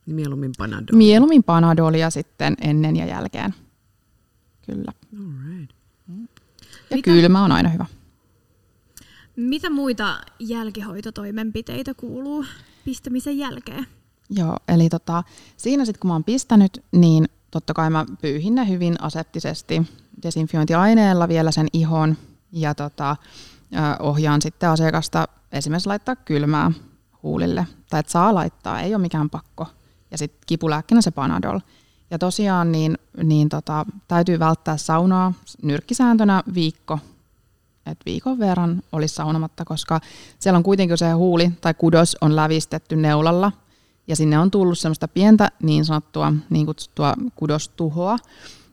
[0.07, 0.97] Mieluummin Panadol.
[0.97, 3.55] Mieluummin Panadolia sitten ennen ja jälkeen.
[4.67, 4.93] Kyllä.
[5.19, 5.71] Alright.
[6.91, 7.05] Ja Mitä?
[7.05, 7.87] kylmä on aina hyvä.
[9.37, 12.45] Mitä muita jälkihoitotoimenpiteitä kuuluu
[12.85, 13.87] pistämisen jälkeen?
[14.31, 15.25] Joo, eli tota,
[15.57, 19.83] siinä sitten kun mä oon pistänyt, niin totta kai mä pyyhin ne hyvin aseptisesti
[20.23, 22.17] desinfiointiaineella vielä sen ihon
[22.53, 23.17] ja tota,
[24.01, 26.73] ohjaan sitten asiakasta esimerkiksi laittaa kylmää
[27.23, 27.67] huulille.
[27.91, 29.67] Tai että saa laittaa, ei ole mikään pakko
[30.11, 31.61] ja sitten kipulääkkeenä se Panadol.
[32.11, 35.33] Ja tosiaan niin, niin tota, täytyy välttää saunaa
[35.63, 36.99] nyrkkisääntönä viikko,
[37.87, 40.01] että viikon verran olisi saunomatta, koska
[40.39, 43.53] siellä on kuitenkin se huuli tai kudos on lävistetty neulalla
[44.09, 48.17] ja sinne on tullut semmoista pientä niin sanottua niin kutsuttua kudostuhoa,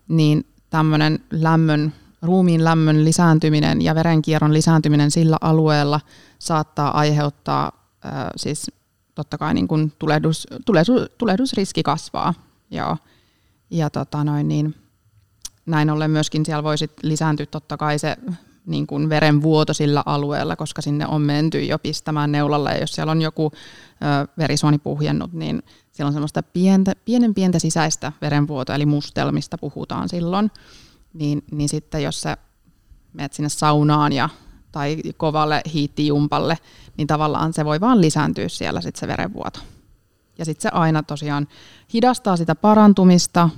[0.08, 6.00] niin tämmöinen lämmön, ruumiin lämmön lisääntyminen ja verenkierron lisääntyminen sillä alueella
[6.40, 7.72] saattaa aiheuttaa
[8.36, 8.72] siis
[9.16, 12.34] totta kai niin kuin tulehdus, tulehdus, tulehdusriski kasvaa.
[12.72, 12.98] Joo.
[13.70, 14.76] Ja tota noin, niin,
[15.66, 18.18] näin ollen myöskin siellä voisi lisääntyä totta kai se
[18.66, 23.12] niin kuin verenvuoto sillä alueella, koska sinne on menty jo pistämään neulalla, ja jos siellä
[23.12, 28.86] on joku ö, verisuoni puhjennut, niin siellä on semmoista pientä, pienen pientä sisäistä verenvuotoa, eli
[28.86, 30.52] mustelmista puhutaan silloin,
[31.14, 32.38] niin, niin sitten jos sä
[33.14, 34.30] menet sinne saunaan ja
[34.72, 36.58] tai kovalle hiittijumpalle,
[36.98, 39.60] niin tavallaan se voi vaan lisääntyä siellä sit se verenvuoto.
[40.38, 41.48] Ja sitten se aina tosiaan
[41.94, 43.50] hidastaa sitä parantumista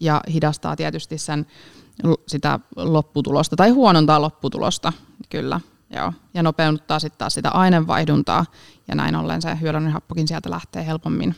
[0.00, 1.46] ja hidastaa tietysti sen
[2.26, 4.92] sitä lopputulosta tai huonontaa lopputulosta,
[5.28, 5.60] kyllä.
[5.90, 6.12] Joo.
[6.34, 8.44] Ja nopeuttaa sitten taas sitä aineenvaihduntaa
[8.88, 11.36] ja näin ollen se hyödyllinen happokin sieltä lähtee helpommin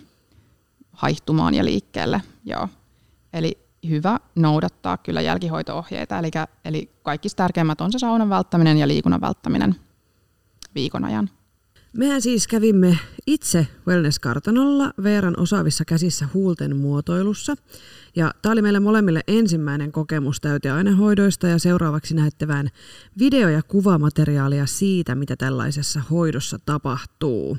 [0.93, 2.23] haihtumaan ja liikkeelle.
[2.45, 2.69] Joo.
[3.33, 6.31] Eli hyvä noudattaa kyllä jälkihoitoohjeita, eli,
[6.65, 9.77] eli kaikista tärkeimmät on se saunan välttäminen ja liikunnan välttäminen
[10.75, 11.31] viikon ajan.
[11.97, 17.55] Mehän siis kävimme itse Wellness-kartanolla Veeran osaavissa käsissä huulten muotoilussa.
[18.17, 22.49] Ja tämä oli meille molemmille ensimmäinen kokemus täyteainehoidoista ja seuraavaksi näette
[23.19, 27.59] video- ja kuvamateriaalia siitä, mitä tällaisessa hoidossa tapahtuu.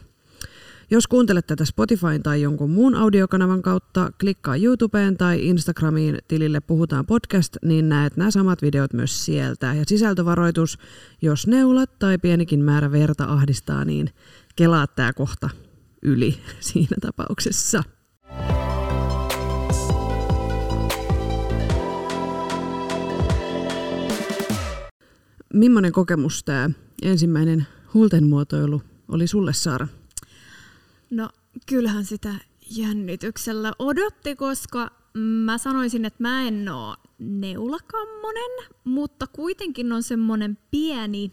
[0.93, 7.05] Jos kuuntelet tätä Spotifyn tai jonkun muun audiokanavan kautta, klikkaa YouTubeen tai Instagramiin tilille Puhutaan
[7.05, 9.73] podcast, niin näet nämä samat videot myös sieltä.
[9.73, 10.77] Ja sisältövaroitus,
[11.21, 14.09] jos neulat tai pienikin määrä verta ahdistaa, niin
[14.55, 15.49] kelaa tämä kohta
[16.01, 17.83] yli siinä tapauksessa.
[25.53, 26.69] Millainen kokemus tämä
[27.01, 29.87] ensimmäinen huultenmuotoilu oli sulle, Saara?
[31.11, 31.29] No
[31.65, 32.35] kyllähän sitä
[32.69, 38.51] jännityksellä odotti, koska mä sanoisin, että mä en oo neulakammonen,
[38.83, 41.31] mutta kuitenkin on semmonen pieni,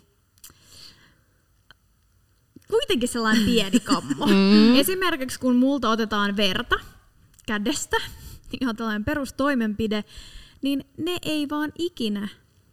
[2.69, 4.27] kuitenkin sellainen pieni kammo.
[4.49, 4.75] Mm.
[4.77, 6.77] Esimerkiksi kun multa otetaan verta
[7.47, 7.97] kädestä,
[8.61, 10.05] ihan tällainen perustoimenpide,
[10.63, 12.29] niin ne ei vaan ikinä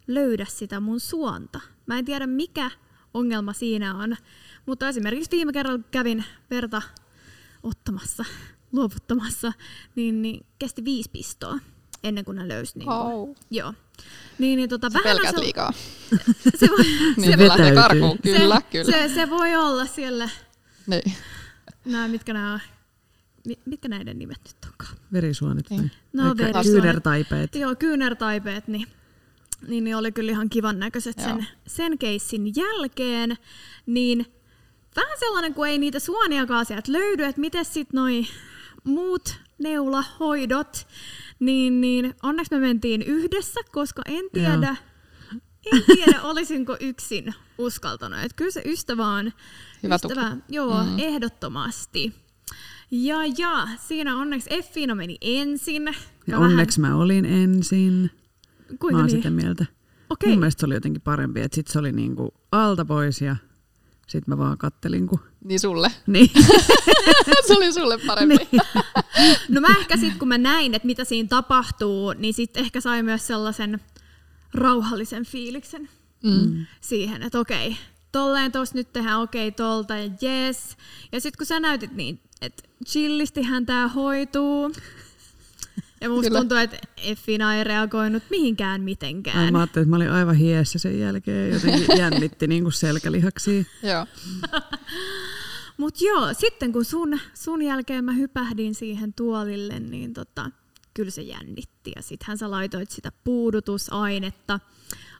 [0.06, 1.60] löydä sitä mun suonta.
[1.86, 2.70] Mä en tiedä mikä
[3.14, 4.16] ongelma siinä on.
[4.66, 6.82] Mutta esimerkiksi viime kerralla kävin verta
[7.62, 8.24] ottamassa,
[8.72, 9.52] luovuttamassa,
[9.94, 11.58] niin, niin kesti viisi pistoa
[12.04, 12.78] ennen kuin ne löysi.
[12.78, 13.36] Niin oh.
[13.50, 13.74] Joo.
[14.38, 15.72] Niin, niin tota, Sä vähän pelkät se, liikaa.
[16.58, 16.84] Se voi,
[17.16, 18.92] niin se, lähtee karkuun, kyllä, se, kyllä.
[18.92, 20.28] Se, se, voi olla siellä.
[20.86, 21.12] Niin.
[21.84, 22.60] Nämä, mitkä nämä
[23.64, 24.96] mitkä näiden nimet nyt onkaan?
[25.12, 25.90] Verisuonet vai?
[26.12, 26.66] No, verisuonet.
[26.66, 27.54] Kyynärtaipeet.
[27.54, 28.86] Joo, kyynärtaipeet, niin
[29.68, 33.36] niin, niin oli kyllä ihan kivan näköiset sen, sen keissin jälkeen,
[33.86, 34.26] niin
[34.96, 38.26] vähän sellainen, kun ei niitä suoniakaan sieltä löydy, että miten sitten noi
[38.84, 40.86] muut neulahoidot,
[41.40, 44.76] niin, niin onneksi me mentiin yhdessä, koska en tiedä,
[45.72, 48.18] en tiedä olisinko yksin uskaltanut.
[48.18, 49.32] Että kyllä se ystävä on
[49.82, 50.42] Hyvä ystävä, tuki.
[50.48, 50.98] joo, mm.
[50.98, 52.14] ehdottomasti.
[52.90, 55.94] Ja, ja siinä onneksi Effiina meni ensin.
[56.26, 58.10] Ja onneksi mä olin ensin.
[58.62, 59.16] Vähän, kuinka Mä oon niin?
[59.16, 59.66] sitä mieltä.
[60.10, 60.30] Okei.
[60.30, 63.36] Mun mielestä se oli jotenkin parempi, että sit se oli niinku alta pois ja
[64.06, 65.20] sit mä vaan kattelin, kun...
[65.44, 65.92] Niin sulle.
[66.06, 66.30] Niin.
[67.46, 68.36] se oli sulle parempi.
[68.36, 68.62] niin.
[69.48, 73.02] No mä ehkä sitten kun mä näin, että mitä siinä tapahtuu, niin sitten ehkä sai
[73.02, 73.80] myös sellaisen
[74.54, 75.88] rauhallisen fiiliksen
[76.22, 76.66] Mm.
[76.80, 77.76] siihen, että okei,
[78.12, 80.76] tolleen tos nyt tehdään okei tolta ja yes.
[81.12, 84.72] Ja sitten kun sä näytit niin, että chillistihän tää hoituu.
[86.00, 86.38] Ja musta Kyllä.
[86.40, 89.52] tuntuu, että Effina ei reagoinut mihinkään Ai, mitenkään.
[89.52, 91.52] mä ajattelin, että mä olin aivan hiessä sen jälkeen.
[91.52, 93.64] Jotenkin jännitti niinku selkälihaksia.
[93.82, 94.06] Joo.
[95.76, 100.50] Mutta joo, sitten kun sun, sun jälkeen mä hypähdin siihen tuolille, niin tota,
[100.94, 101.92] kyllä se jännitti.
[101.96, 104.60] Ja sittenhän sä laitoit sitä puudutusainetta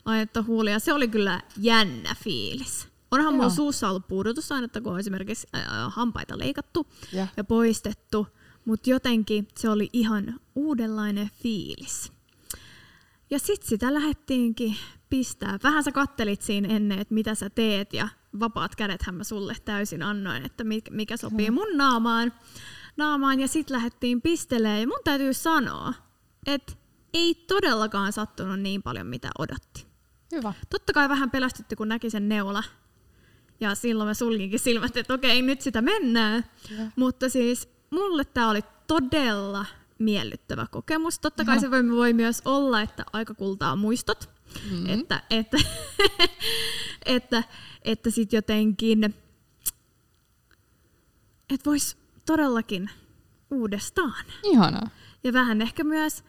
[0.04, 0.72] ainetta huulia.
[0.72, 2.88] Ja se oli kyllä jännä fiilis.
[3.10, 3.36] Onhan Joo.
[3.36, 7.26] mulla suussa ollut puudutusainetta, kun on esimerkiksi ää, hampaita leikattu Ja.
[7.36, 8.26] ja poistettu.
[8.66, 12.12] Mutta jotenkin se oli ihan uudenlainen fiilis.
[13.30, 14.76] Ja sitten sitä lähdettiinkin
[15.10, 15.58] pistää.
[15.62, 18.08] Vähän sä kattelit siinä ennen, että mitä sä teet ja
[18.40, 22.32] vapaat kädethän mä sulle täysin annoin, että mi- mikä sopii mun naamaan.
[22.96, 25.94] naamaan ja sitten lähdettiin pistelee ja mun täytyy sanoa,
[26.46, 26.72] että
[27.14, 29.86] ei todellakaan sattunut niin paljon mitä odotti.
[30.32, 30.52] Hyvä.
[30.70, 32.62] Totta kai vähän pelästytti, kun näki sen neula.
[33.60, 36.44] Ja silloin mä sulkinkin silmät, että okei, nyt sitä mennään.
[36.70, 36.86] Joo.
[36.96, 39.66] Mutta siis mulle tämä oli todella
[39.98, 41.18] miellyttävä kokemus.
[41.18, 41.60] Totta kai Joo.
[41.60, 44.30] se voi, voi myös olla, että aika kultaa muistot.
[44.70, 44.86] Mm-hmm.
[44.88, 45.56] Että, että,
[47.06, 47.42] että,
[47.82, 49.04] että sitten jotenkin,
[51.50, 51.96] että vois
[52.26, 52.90] todellakin
[53.50, 54.24] uudestaan.
[54.42, 54.90] Ihanaa.
[55.24, 56.24] Ja vähän ehkä myös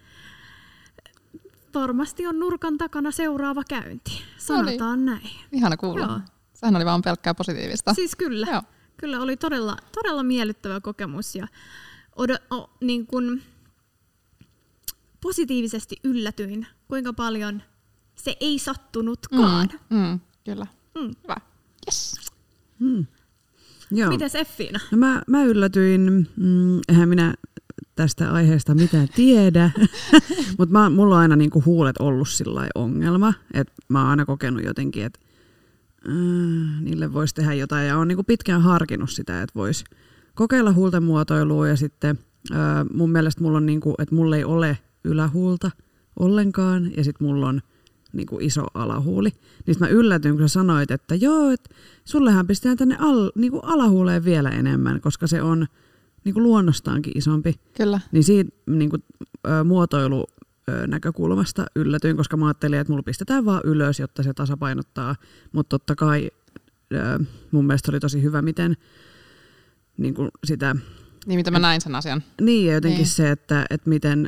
[1.74, 4.24] varmasti on nurkan takana seuraava käynti.
[4.38, 5.30] Sanotaan näin.
[5.52, 6.06] Ihana kuulla.
[6.06, 6.20] Joo.
[6.54, 7.94] Sehän oli vaan pelkkää positiivista.
[7.94, 8.48] Siis kyllä.
[8.52, 8.62] Joo.
[8.98, 11.48] Kyllä oli todella, todella miellyttävä kokemus ja
[12.16, 13.42] odo, o, niin kun
[15.22, 17.62] positiivisesti yllätyin, kuinka paljon
[18.16, 19.70] se ei sattunutkaan.
[19.90, 20.68] Mm, mm, kyllä.
[20.96, 21.12] Mm.
[21.24, 21.36] Hyvä.
[21.88, 22.16] Yes.
[23.92, 24.10] Joo.
[24.10, 24.80] Mites Effiina?
[24.92, 27.34] No mä, mä yllätyin, mm, eihän minä
[27.96, 29.72] tästä aiheesta mitään tiedä,
[30.58, 35.06] mutta mulla on aina niinku huulet ollut sillä ongelma, että mä oon aina kokenut jotenkin,
[35.06, 35.20] että
[36.08, 39.84] äh, niille voisi tehdä jotain ja on niinku pitkään harkinnut sitä, että voisi
[40.36, 42.20] kokeilla huulten muotoilua ja sitten
[42.52, 45.72] äh, mun mielestä mulla on niinku, että mulla ei ole ylähuulta
[46.20, 47.62] ollenkaan ja sitten mulla on
[48.14, 49.30] niinku iso alahuuli.
[49.68, 51.70] Niin mä yllätyin, kun sä sanoit, että joo, että
[52.06, 55.68] sullehan pistetään tänne al, niinku alahuuleen vielä enemmän, koska se on
[56.24, 57.56] niinku luonnostaankin isompi.
[57.78, 58.00] Kyllä.
[58.12, 58.98] Niin siitä niinku,
[59.48, 60.37] ö, muotoilu ö,
[60.88, 65.16] näkökulmasta yllätyin, koska mä ajattelin, että mulla pistetään vaan ylös, jotta se tasapainottaa.
[65.52, 66.30] Mutta totta kai
[67.52, 68.78] mun mielestä oli tosi hyvä, miten
[69.98, 70.76] niinku sitä
[71.26, 72.24] Niin mitä mä näin sen asian.
[72.42, 73.04] niin, ja jotenkin Niin.
[73.04, 73.08] niin.
[73.16, 74.28] se, että, että miten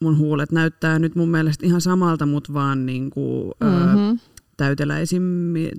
[0.00, 4.00] mun huulet näyttää nyt mun mielestä ihan samalta, mutta vaan niin kuin, mm-hmm.
[4.00, 4.18] Mm-hmm.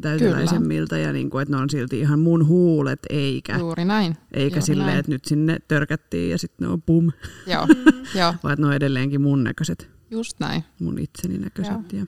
[0.02, 4.18] Täyteläisemmiltä ja niin kuin, että ne on silti ihan mun huulet eikä, Juuri näin.
[4.32, 5.00] eikä Juuri silleen, näin.
[5.00, 7.12] että nyt sinne törkättiin ja sitten ne on pum,
[7.48, 7.68] Joo,
[8.20, 10.64] joo, vaan ne on edelleenkin mun näköiset, just näin.
[10.80, 11.94] mun itseni näköiset.
[11.94, 12.06] Ja,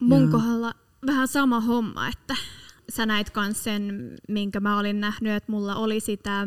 [0.00, 0.30] Mun Joo.
[0.30, 0.74] kohdalla
[1.06, 2.36] vähän sama homma, että
[2.90, 6.46] sä näit kans sen, minkä mä olin nähnyt, että mulla oli sitä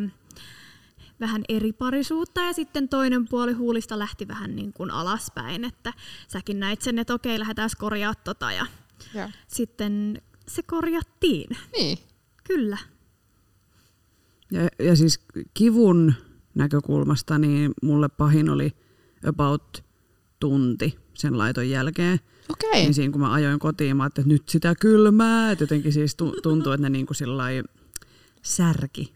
[1.19, 5.93] vähän eri parisuutta ja sitten toinen puoli huulista lähti vähän niin kuin alaspäin, että
[6.27, 8.65] säkin näit sen, että okei, lähdetään korjaa tota ja
[9.15, 9.29] Joo.
[9.47, 11.57] sitten se korjattiin.
[11.77, 11.97] Niin,
[12.43, 12.77] Kyllä.
[14.51, 15.19] ja, ja siis
[15.53, 16.13] kivun
[16.55, 18.71] näkökulmasta, niin mulle pahin oli
[19.27, 19.83] about
[20.39, 22.19] tunti sen laiton jälkeen.
[22.49, 22.81] okei.
[22.81, 25.51] Niin siinä kun mä ajoin kotiin, mä ajattelin, että nyt sitä kylmää.
[25.51, 27.63] Et jotenkin siis tu- tuntuu, että ne niinku sillai
[28.41, 29.13] särki.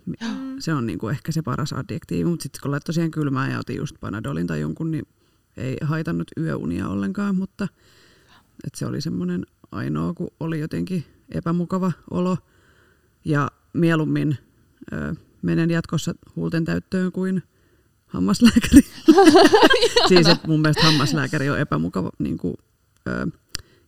[0.59, 3.75] Se on niinku ehkä se paras adjektiivi, mutta sitten kun laittoi siihen kylmään ja otin
[3.77, 5.07] just Panadolin tai jonkun, niin
[5.57, 7.67] ei haitannut yöunia ollenkaan, mutta
[8.67, 12.37] et se oli semmoinen ainoa, kun oli jotenkin epämukava olo.
[13.25, 14.37] Ja mieluummin
[14.93, 17.43] ö, menen jatkossa huulten täyttöön kuin
[18.05, 18.81] hammaslääkäri.
[20.09, 22.55] siis että mun mielestä hammaslääkäri on epämukava, niin kuin,
[23.07, 23.27] ö,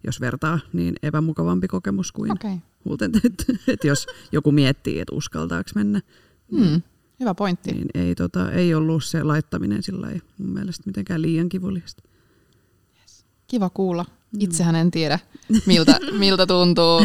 [0.04, 2.58] jos vertaa, niin epämukavampi kokemus kuin okay.
[2.86, 3.44] Huulten täyttö.
[3.74, 6.02] Et jos joku miettii, että uskaltaako mennä,
[6.52, 6.82] Hmm.
[7.20, 7.72] Hyvä pointti.
[7.72, 12.04] niin ei, tota, ei ollut se laittaminen sillä ei mun mielestä mitenkään liian kivuliasta.
[13.48, 14.06] Kiva kuulla.
[14.40, 15.20] Itsehän en tiedä,
[15.66, 17.02] miltä, miltä tuntuu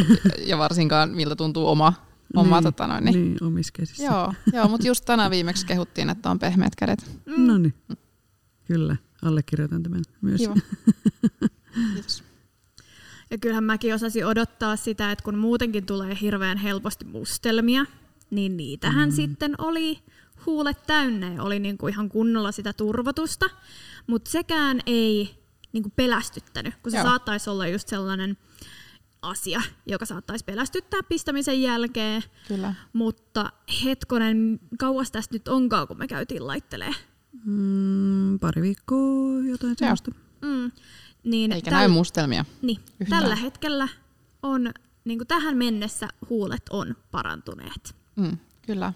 [0.46, 1.92] ja varsinkaan miltä tuntuu oma
[2.36, 3.24] oma niin, tota noin, niin.
[3.24, 4.04] niin, omissa käsissä.
[4.04, 7.20] Joo, joo mutta just tänään viimeksi kehuttiin, että on pehmeät kädet.
[7.26, 7.46] Mm.
[7.46, 7.74] No niin,
[8.64, 8.96] kyllä.
[9.22, 10.40] Allekirjoitan tämän myös.
[10.40, 10.54] Kiva.
[11.94, 12.24] Kiitos.
[13.30, 17.84] Ja kyllähän mäkin osasin odottaa sitä, että kun muutenkin tulee hirveän helposti mustelmia,
[18.30, 19.14] niin niitähän mm.
[19.14, 19.98] sitten oli
[20.46, 23.50] huulet täynnä ja oli niinku ihan kunnolla sitä turvotusta.
[24.06, 25.41] Mutta sekään ei
[25.72, 27.06] niinku pelästyttänyt, kun se Joo.
[27.06, 28.36] saattaisi olla just sellainen
[29.22, 32.22] asia, joka saattaisi pelästyttää pistämisen jälkeen.
[32.48, 32.74] Kyllä.
[32.92, 33.52] Mutta
[33.84, 36.92] hetkonen, kauas tästä nyt onkaan, kun me käytiin laittelee.
[37.44, 40.10] Mm, pari viikkoa jotain sellaista.
[40.42, 40.70] Mm.
[41.24, 42.44] Niin Eikä täl- näy mustelmia.
[42.62, 43.22] Niin, Yhtään.
[43.22, 43.88] tällä hetkellä
[44.42, 44.70] on,
[45.04, 47.96] niin kuin tähän mennessä huulet on parantuneet.
[48.16, 48.92] Mm, kyllä.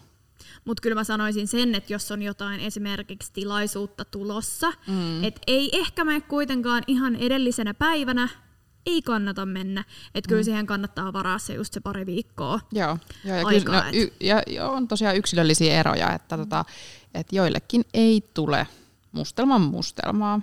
[0.65, 5.25] Mutta kyllä mä sanoisin sen, että jos on jotain esimerkiksi tilaisuutta tulossa, mm.
[5.25, 8.29] että ei ehkä mene kuitenkaan ihan edellisenä päivänä,
[8.87, 9.85] ei kannata mennä.
[10.15, 10.45] Että kyllä mm.
[10.45, 12.61] siihen kannattaa varaa se just se pari viikkoa.
[12.73, 16.65] Joo, joo ja, aikaa, kyllä, no, y, ja, ja on tosiaan yksilöllisiä eroja, että, tota,
[17.15, 18.67] että joillekin ei tule
[19.13, 20.41] mustelman mustelmaa.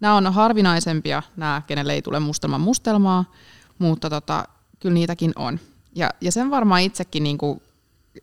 [0.00, 3.32] Nämä on harvinaisempia, nämä, kenelle ei tule mustelman mustelmaa,
[3.78, 4.44] mutta tota,
[4.80, 5.60] kyllä niitäkin on.
[5.94, 7.62] Ja, ja sen varmaan itsekin niin kuin,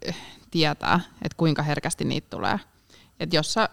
[0.06, 0.16] eh,
[0.52, 2.60] tietää, että kuinka herkästi niitä tulee.
[3.20, 3.70] Et jos, sä,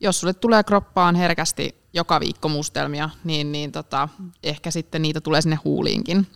[0.00, 4.08] jos sulle tulee kroppaan herkästi joka viikko mustelmia, niin, niin tota,
[4.42, 6.26] ehkä sitten niitä tulee sinne huuliinkin.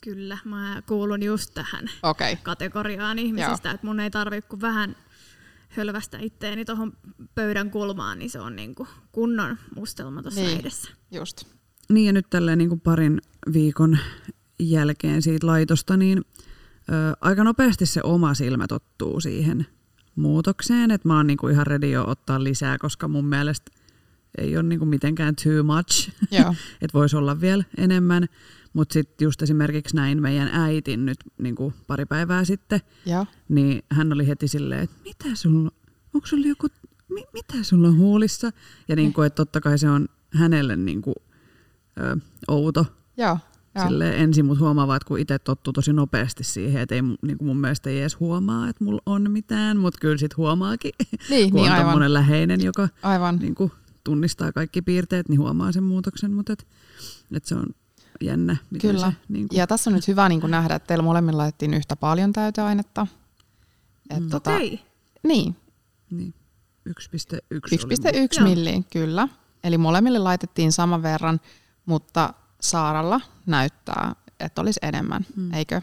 [0.00, 1.90] Kyllä, mä kuulun just tähän.
[2.02, 2.36] Okay.
[2.42, 4.96] kategoriaan ihmisistä, että mun ei tarvitse kuin vähän
[5.68, 6.92] hölvästä itteeni tuohon
[7.34, 10.60] pöydän kulmaan, niin se on niin kuin kunnon mustelma tuossa Niin.
[10.60, 10.90] edessä.
[11.10, 11.44] Just.
[11.88, 13.20] Niin ja nyt tälleen niin kuin parin
[13.52, 13.98] viikon
[14.58, 16.24] jälkeen siitä laitosta, niin
[16.90, 19.66] ö, aika nopeasti se oma silmä tottuu siihen
[20.16, 23.70] muutokseen, että mä oon niin kuin ihan ready jo ottaa lisää, koska mun mielestä
[24.38, 26.10] ei ole niin kuin mitenkään too much,
[26.82, 28.26] että voisi olla vielä enemmän.
[28.72, 33.26] Mutta sitten just esimerkiksi näin meidän äitin nyt niin kuin pari päivää sitten, Joo.
[33.48, 35.70] niin hän oli heti silleen, että mitä sulla,
[36.14, 36.66] onko sulla joku,
[37.08, 38.50] mi, mitä sulla on huulissa?
[38.88, 41.14] Ja niin kuin, että totta kai se on hänelle niin kuin,
[42.00, 42.16] ö,
[42.48, 43.38] outo Joo.
[43.78, 43.88] Joo.
[43.88, 47.46] Silleen ensin, mutta huomaa että kun itse tottuu tosi nopeasti siihen, että ei, niin kuin
[47.48, 50.92] mun mielestä ei edes huomaa, että mulla on mitään, mutta kyllä sit huomaakin,
[51.30, 52.12] Niin, kun niin on aivan.
[52.14, 53.36] läheinen, joka Aivan.
[53.36, 53.72] niin kuin
[54.04, 56.66] tunnistaa kaikki piirteet, niin huomaa sen muutoksen, mutta et,
[57.32, 57.66] et se on
[58.20, 58.56] jännä.
[58.70, 59.10] Miten Kyllä.
[59.10, 61.96] Se, niin kuin, Ja tässä on nyt hyvä niin nähdä, että teillä molemmilla laitettiin yhtä
[61.96, 63.06] paljon täyteainetta.
[64.10, 64.28] Et Mm.
[64.30, 64.80] tota, Okei.
[65.22, 65.56] Niin,
[66.10, 66.34] niin,
[66.88, 66.94] 1,1
[67.52, 68.48] oli 1,1 Joo.
[68.48, 69.28] milliin, kyllä.
[69.64, 71.40] Eli molemmille laitettiin saman verran,
[71.86, 75.54] mutta Saaralla näyttää, että olisi enemmän, mm.
[75.54, 75.82] eikö?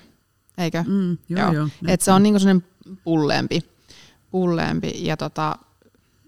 [0.57, 0.83] Eikö?
[0.87, 1.67] Mm, joo, joo.
[1.87, 2.67] Et se on niinku sellainen
[3.03, 3.61] pulleempi.
[4.31, 4.91] pulleempi.
[5.05, 5.55] Ja tota,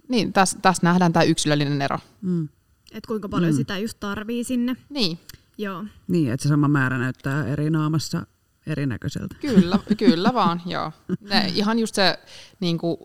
[0.07, 1.99] niin, tässä täs nähdään tämä yksilöllinen ero.
[2.21, 2.49] Mm.
[2.91, 3.57] Että kuinka paljon Mm.
[3.57, 4.75] sitä just tarvii sinne.
[4.89, 5.19] Niin,
[5.59, 5.85] Joo.
[6.07, 8.25] Niin, että se sama määrä näyttää eri naamassa
[8.67, 9.35] erinäköiseltä.
[9.41, 10.91] Kyllä, kyllä vaan, joo.
[11.21, 12.19] Ne, ihan just se
[12.59, 12.97] niin kuin,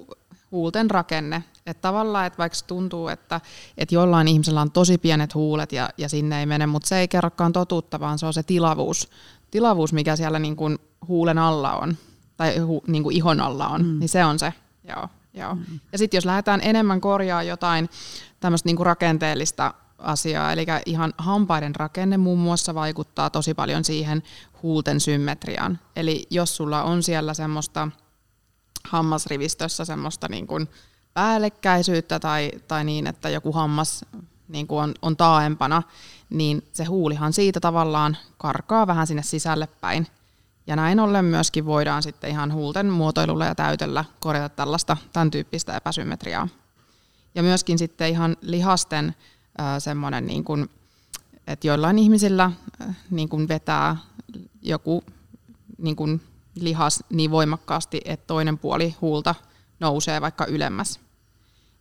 [0.52, 1.42] huulten rakenne.
[1.66, 3.40] Että tavallaan, että vaikka tuntuu, että,
[3.78, 7.08] että jollain ihmisellä on tosi pienet huulet ja, ja sinne ei mene, mutta se ei
[7.08, 9.10] kerrokaan totuutta, vaan se on se tilavuus,
[9.50, 11.96] tilavuus mikä siellä niin kuin huulen alla on,
[12.36, 13.98] tai hu, niin kuin ihon alla on, mm.
[13.98, 14.52] niin se on se.
[14.88, 15.54] Joo, joo.
[15.54, 15.80] Mm.
[15.92, 17.88] Ja sitten jos lähdetään enemmän korjaa jotain
[18.40, 24.22] tämmöistä niin kuin rakenteellista asiaa, eli ihan hampaiden rakenne muun muassa vaikuttaa tosi paljon siihen
[24.62, 25.78] huulten symmetriaan.
[25.96, 27.88] Eli jos sulla on siellä semmoista
[28.84, 30.68] hammasrivistössä semmoista niin kuin
[31.14, 34.04] päällekkäisyyttä tai, tai niin, että joku hammas
[34.48, 35.82] niin kuin on, on taaempana,
[36.30, 40.06] niin se huulihan siitä tavallaan karkaa vähän sinne sisälle päin.
[40.66, 45.76] Ja näin ollen myöskin voidaan sitten ihan huulten muotoilulla ja täytöllä korjata tällaista, tämän tyyppistä
[45.76, 46.48] epäsymmetriaa.
[47.34, 49.14] Ja myöskin sitten ihan lihasten
[49.78, 50.70] semmoinen, niin kuin,
[51.46, 52.52] että joillain ihmisillä
[53.10, 53.96] niin kuin vetää
[54.62, 55.04] joku
[55.78, 56.20] niin kuin
[56.54, 59.34] lihas niin voimakkaasti, että toinen puoli huulta
[59.80, 61.00] nousee vaikka ylemmäs.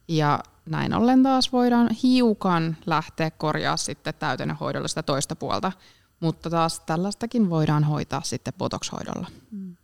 [0.08, 5.72] Ja näin ollen taas voidaan hiukan lähteä korjaa sitten täytennehoidolla sitä toista puolta,
[6.20, 9.28] mutta taas tällaistakin voidaan hoitaa sitten botox-hoidolla.
[9.52, 9.76] Mm.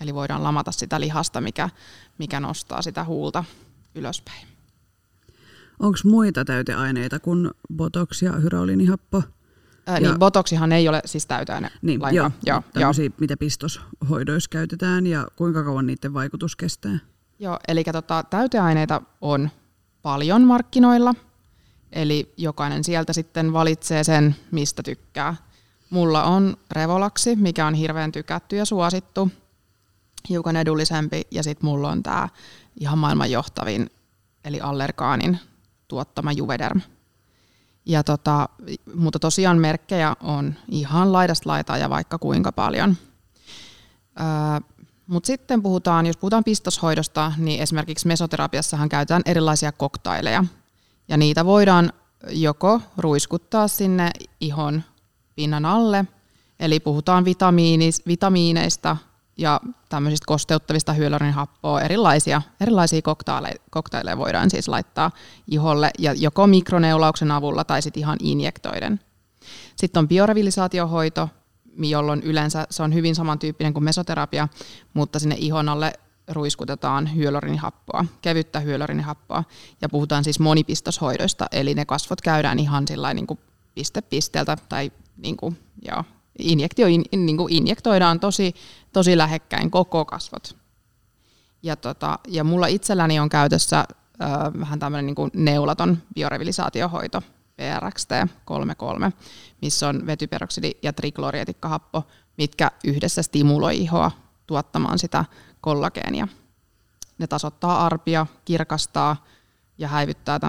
[0.00, 1.70] Eli voidaan lamata sitä lihasta, mikä,
[2.18, 3.44] mikä nostaa sitä huulta
[3.94, 4.46] ylöspäin.
[5.78, 9.22] Onko muita täyteaineita kuin botox ja hyrolinihappo?
[9.88, 12.32] Ää, Ja- niin botoksihan ei ole siis täyteaine Niin, lainkaan.
[12.46, 13.10] joo, joo, joo.
[13.20, 16.98] mitä pistoshoidoissa käytetään ja kuinka kauan niiden vaikutus kestää?
[17.38, 19.50] Joo, eli tota, täyteaineita on
[20.02, 21.14] paljon markkinoilla,
[21.92, 25.36] eli jokainen sieltä sitten valitsee sen, mistä tykkää.
[25.90, 29.30] Mulla on Revolaksi, mikä on hirveän tykätty ja suosittu,
[30.28, 32.28] hiukan edullisempi, ja sitten mulla on tämä
[32.80, 33.90] ihan maailman johtavin,
[34.44, 35.38] eli Allergaanin
[35.88, 36.80] tuottama Juvederm.
[37.88, 38.48] Ja tota,
[38.94, 42.96] mutta tosiaan merkkejä on ihan laidasta laitaa ja vaikka kuinka paljon.
[45.06, 50.44] Mutta sitten puhutaan, jos puhutaan pistoshoidosta, niin esimerkiksi mesoterapiassahan käytetään erilaisia koktaileja.
[51.08, 51.92] Ja niitä voidaan
[52.30, 54.10] joko ruiskuttaa sinne
[54.40, 54.82] ihon
[55.34, 56.04] pinnan alle,
[56.60, 57.24] eli puhutaan
[58.06, 58.96] vitamiineista
[59.38, 65.10] ja tämmöisistä kosteuttavista hyaluronihappoa, erilaisia, erilaisia koktaileja, koktaileja voidaan siis laittaa
[65.50, 69.00] iholle, ja joko mikroneulauksen avulla tai sitten ihan injektoiden.
[69.76, 71.28] Sitten on biorevilisaatiohoito,
[71.78, 74.48] jolloin yleensä se on hyvin samantyyppinen kuin mesoterapia,
[74.94, 75.92] mutta sinne ihon alle
[76.28, 79.44] ruiskutetaan hyaluronihappoa, kevyttä hyaluronihappoa,
[79.80, 83.40] ja puhutaan siis monipistoshoidoista, eli ne kasvot käydään ihan niin kuin
[83.74, 86.04] piste pisteeltä, tai niin kuin, joo,
[86.38, 88.54] injektio, in, niin kuin injektoidaan tosi,
[88.92, 90.56] tosi lähekkäin koko kasvot.
[91.62, 94.30] Ja, tota, ja mulla itselläni on käytössä äh,
[94.60, 97.22] vähän tämmöinen niin kuin neulaton biorevilisaatiohoito,
[97.56, 98.10] PRXT
[98.44, 99.12] 33,
[99.62, 102.02] missä on vetyperoksidi ja triklorieetikkahappo,
[102.38, 104.10] mitkä yhdessä stimuloi ihoa
[104.46, 105.24] tuottamaan sitä
[105.60, 106.28] kollageenia.
[107.18, 109.26] Ne tasoittaa arpia, kirkastaa
[109.78, 110.40] ja häivyttää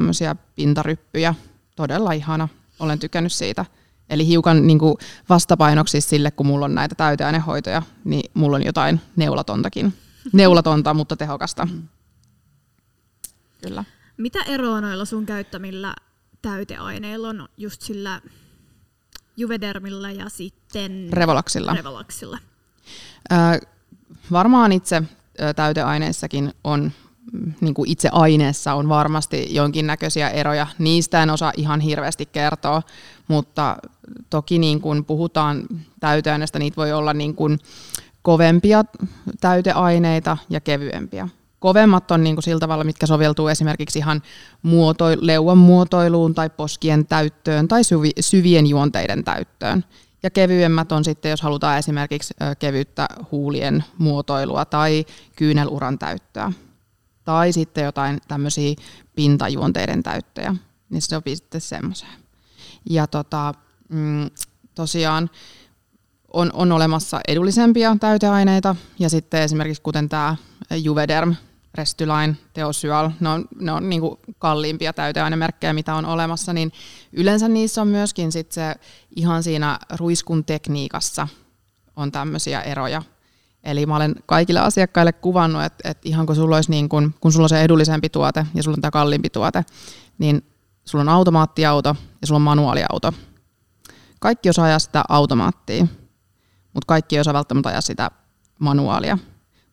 [0.55, 1.35] pintaryppyjä.
[1.75, 2.47] Todella ihana.
[2.79, 3.65] Olen tykännyt siitä.
[4.09, 4.95] Eli hiukan niin kuin
[5.29, 9.93] vastapainoksi sille, kun mulla on näitä täyteainehoitoja, niin mulla on jotain neulatontakin.
[10.33, 11.67] Neulatonta, mutta tehokasta.
[13.63, 13.83] Kyllä.
[14.17, 15.93] Mitä eroa noilla sun käyttämillä
[16.41, 18.21] täyteaineilla on just sillä
[19.37, 21.73] Juvedermilla ja sitten Revolaksilla?
[21.73, 22.37] Revolaksilla.
[23.31, 23.59] Äh,
[24.31, 25.03] varmaan itse
[25.55, 26.91] täyteaineissakin on
[27.61, 30.67] niin kuin itse aineessa on varmasti jonkinnäköisiä eroja.
[30.79, 32.81] Niistä en osaa ihan hirveästi kertoa,
[33.27, 33.77] mutta
[34.29, 35.63] toki niin kuin puhutaan
[35.99, 37.59] täyteaineista, niitä voi olla niin kuin
[38.21, 38.83] kovempia
[39.41, 41.29] täyteaineita ja kevyempiä.
[41.59, 44.21] Kovemmat on niin kuin sillä tavalla, mitkä soveltuu esimerkiksi ihan
[44.61, 49.85] muotoi, leuan muotoiluun tai poskien täyttöön tai syvi, syvien juonteiden täyttöön.
[50.23, 55.05] Ja kevyemmät on sitten, jos halutaan esimerkiksi kevyttä huulien muotoilua tai
[55.35, 56.51] kyyneluran täyttöä
[57.25, 58.75] tai sitten jotain tämmöisiä
[59.15, 60.55] pintajuonteiden täyttöjä,
[60.89, 62.11] niin se sopii sitten semmoiseen.
[62.89, 63.53] Ja tota,
[63.89, 64.29] mm,
[64.75, 65.29] tosiaan
[66.33, 70.35] on, on olemassa edullisempia täyteaineita, ja sitten esimerkiksi kuten tämä
[70.71, 71.35] Juvederm,
[71.75, 74.01] Restyline, Teosyal, ne on, ne on niin
[74.37, 76.71] kalliimpia täyteainemerkkejä, mitä on olemassa, niin
[77.13, 78.75] yleensä niissä on myöskin sit se
[79.15, 81.27] ihan siinä ruiskun tekniikassa
[81.95, 83.01] on tämmöisiä eroja,
[83.63, 87.31] Eli mä olen kaikille asiakkaille kuvannut, että, että ihan kun sulla olisi niin kun, kun
[87.31, 89.65] sulla on se edullisempi tuote ja sulla on tämä kalliimpi tuote,
[90.17, 90.43] niin
[90.85, 93.13] sulla on automaattiauto ja sulla on manuaaliauto.
[94.19, 95.87] Kaikki osaa ajaa sitä automaattia,
[96.73, 98.11] mutta kaikki ei osaa välttämättä ajaa sitä
[98.59, 99.17] manuaalia.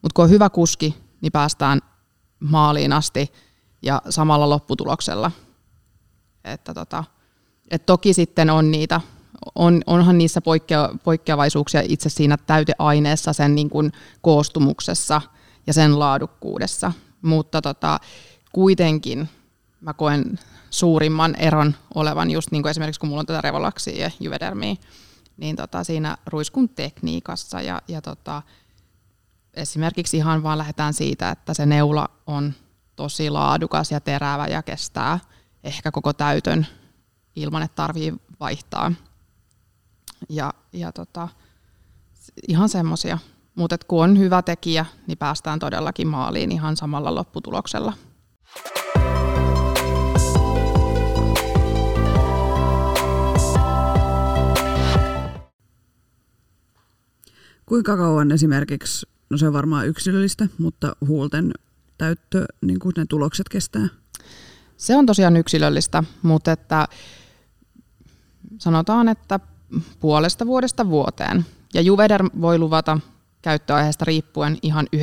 [0.02, 1.80] Mutta kun on hyvä kuski, niin päästään
[2.40, 3.32] maaliin asti
[3.82, 5.30] ja samalla lopputuloksella.
[6.44, 7.04] Että tota,
[7.70, 9.00] et toki sitten on niitä
[9.54, 15.20] on, onhan niissä poikkea, poikkeavaisuuksia itse siinä täyteaineessa, sen niin kuin koostumuksessa
[15.66, 16.92] ja sen laadukkuudessa,
[17.22, 17.98] mutta tota,
[18.52, 19.28] kuitenkin
[19.80, 20.38] mä koen
[20.70, 24.74] suurimman eron olevan just niin kuin esimerkiksi kun mulla on tätä revolaksia ja juvedermia,
[25.36, 28.42] niin tota, siinä ruiskun tekniikassa ja, ja tota,
[29.54, 32.54] esimerkiksi ihan vaan lähdetään siitä, että se neula on
[32.96, 35.20] tosi laadukas ja terävä ja kestää
[35.64, 36.66] ehkä koko täytön
[37.36, 38.92] ilman, että tarvii vaihtaa
[40.28, 41.28] ja, ja tota,
[42.48, 43.18] ihan semmoisia.
[43.54, 47.92] Mutta kun on hyvä tekijä, niin päästään todellakin maaliin ihan samalla lopputuloksella.
[57.66, 61.52] Kuinka kauan esimerkiksi, no se on varmaan yksilöllistä, mutta huulten
[61.98, 63.88] täyttö, niin kuin ne tulokset kestää?
[64.76, 66.88] Se on tosiaan yksilöllistä, mutta että
[68.58, 69.40] sanotaan, että
[70.00, 71.46] puolesta vuodesta vuoteen.
[71.74, 72.98] Ja Juveder voi luvata
[73.42, 74.98] käyttöaiheesta riippuen ihan 9-24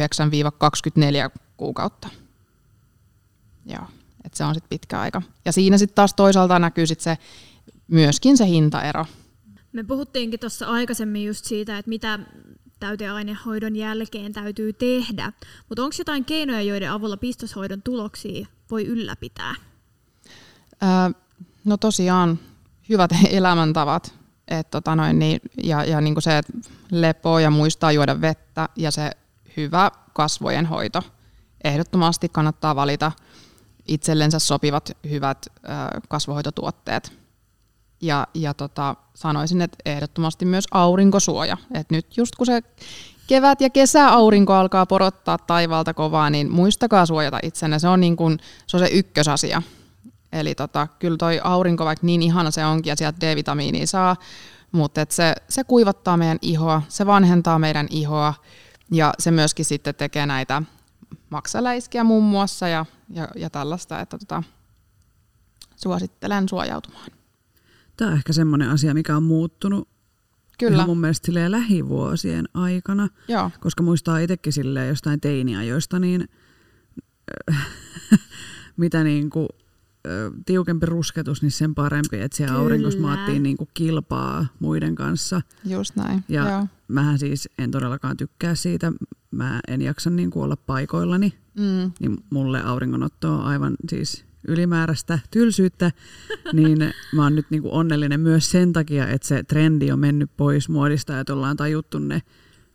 [1.58, 2.10] kuukautta.
[3.66, 3.86] Joo,
[4.26, 5.22] että se on sitten pitkä aika.
[5.46, 7.18] Ja siinä sitten taas toisaalta näkyy sit se,
[7.88, 9.06] myöskin se hintaero.
[9.74, 12.20] Me puhuttiinkin tuossa aikaisemmin just siitä, että mitä
[12.80, 15.34] täyteainehoidon jälkeen täytyy tehdä.
[15.70, 19.56] Mutta onko jotain keinoja, joiden avulla pistoshoidon tuloksia voi ylläpitää?
[20.84, 20.90] Öö,
[21.66, 22.40] no tosiaan
[22.90, 26.54] hyvät elämäntavat et tota noin, niin, ja, ja niin se, että
[26.92, 29.12] lepoa ja muistaa juoda vettä ja se
[29.58, 31.02] hyvä kasvojen hoito.
[31.64, 33.12] Ehdottomasti kannattaa valita
[33.88, 35.60] itsellensä sopivat hyvät ö,
[36.10, 37.23] kasvohoitotuotteet.
[38.04, 41.58] Ja, ja tota, sanoisin, että ehdottomasti myös aurinkosuoja.
[41.74, 42.62] Et nyt just kun se
[43.28, 47.80] kevät ja kesä aurinko alkaa porottaa taivaalta kovaa, niin muistakaa suojata itsenne.
[47.80, 49.62] Se on, niin kuin, se, on se ykkösasia.
[50.32, 54.16] Eli tota, kyllä toi aurinko, vaikka niin ihana se onkin ja sieltä D-vitamiinia saa,
[54.72, 58.34] mutta et se, se kuivattaa meidän ihoa, se vanhentaa meidän ihoa
[58.92, 60.62] Ja se myöskin sitten tekee näitä
[61.30, 64.44] maksaläiskiä muun muassa ja, ja, ja tällaista, että tota,
[65.76, 67.23] suosittelen suojautumaan.
[67.98, 69.90] Tämä on ehkä semmoinen asia, mikä on muuttunut
[70.60, 70.76] Kyllä.
[70.76, 73.08] ihan mun mielestä silleen lähivuosien aikana.
[73.28, 73.52] Joo.
[73.60, 76.30] Koska muistaa itsekin silleen jostain teiniajoista, niin
[78.78, 79.48] mitä niin kuin,
[80.46, 82.64] tiukempi rusketus, niin sen parempi, että siellä Kyllä.
[82.64, 85.42] aurinkossa maattiin niin kuin kilpaa muiden kanssa.
[85.66, 86.24] Just näin.
[86.30, 86.68] Ja Joo.
[86.88, 88.92] mähän siis en todellakaan tykkää siitä.
[89.32, 91.34] Mä en jaksa niin kuin olla paikoillani.
[91.58, 91.92] Mm.
[92.00, 95.92] Niin mulle auringonotto on aivan siis ylimääräistä tylsyyttä,
[96.54, 100.70] niin mä oon nyt niin onnellinen myös sen takia, että se trendi on mennyt pois
[100.70, 102.22] muodista ja ollaan tajuttu ne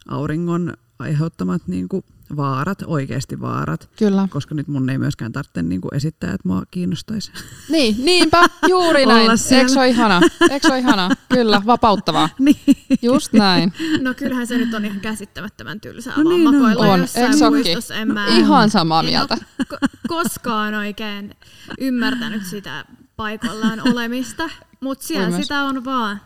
[0.08, 1.88] auringon aiheuttamat niin
[2.36, 4.28] vaarat, oikeasti vaarat, Kyllä.
[4.30, 7.32] koska nyt mun ei myöskään tarvitse niin kuin esittää, että mua kiinnostaisi.
[7.68, 9.30] Niin, niinpä, juuri näin.
[9.30, 10.20] Eikö se ole ihana?
[10.50, 11.10] Eikö ole ihana?
[11.34, 12.28] Kyllä, vapauttavaa.
[12.38, 12.56] niin.
[13.02, 13.72] Just näin.
[14.00, 16.62] No kyllähän se nyt on ihan käsittämättömän tylsää No no niin vaan on.
[16.62, 17.94] makoilla On, jossain muistossa.
[17.94, 19.34] En mä, Ihan samaa en mieltä.
[19.34, 21.34] oo ko- koskaan oikein
[21.78, 22.84] ymmärtänyt sitä
[23.16, 24.50] paikoillaan olemista,
[24.80, 26.20] mutta siellä sitä on vaan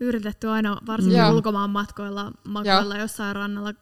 [0.00, 1.32] yritetty aina varsinkin Joo.
[1.32, 3.72] ulkomaan matkoilla makoilla jossain rannalla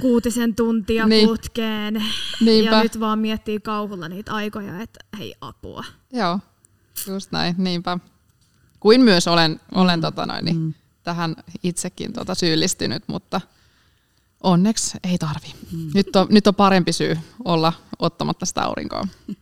[0.00, 1.28] kuutisen tuntia Niin.
[1.28, 2.04] putkeen.
[2.40, 2.76] Niinpä.
[2.76, 5.84] Ja nyt vaan miettii kauhulla niitä aikoja, että hei apua.
[6.12, 6.38] Joo,
[7.08, 7.98] just näin, niinpä.
[8.80, 10.74] Kuin myös olen, olen tota noin, niin, Mm.
[11.02, 13.40] tähän itsekin tota syyllistynyt, mutta
[14.42, 15.54] onneksi ei tarvi.
[15.72, 15.90] Mm.
[15.94, 19.08] Nyt, on, nyt on parempi syy olla ottamatta sitä aurinkoa.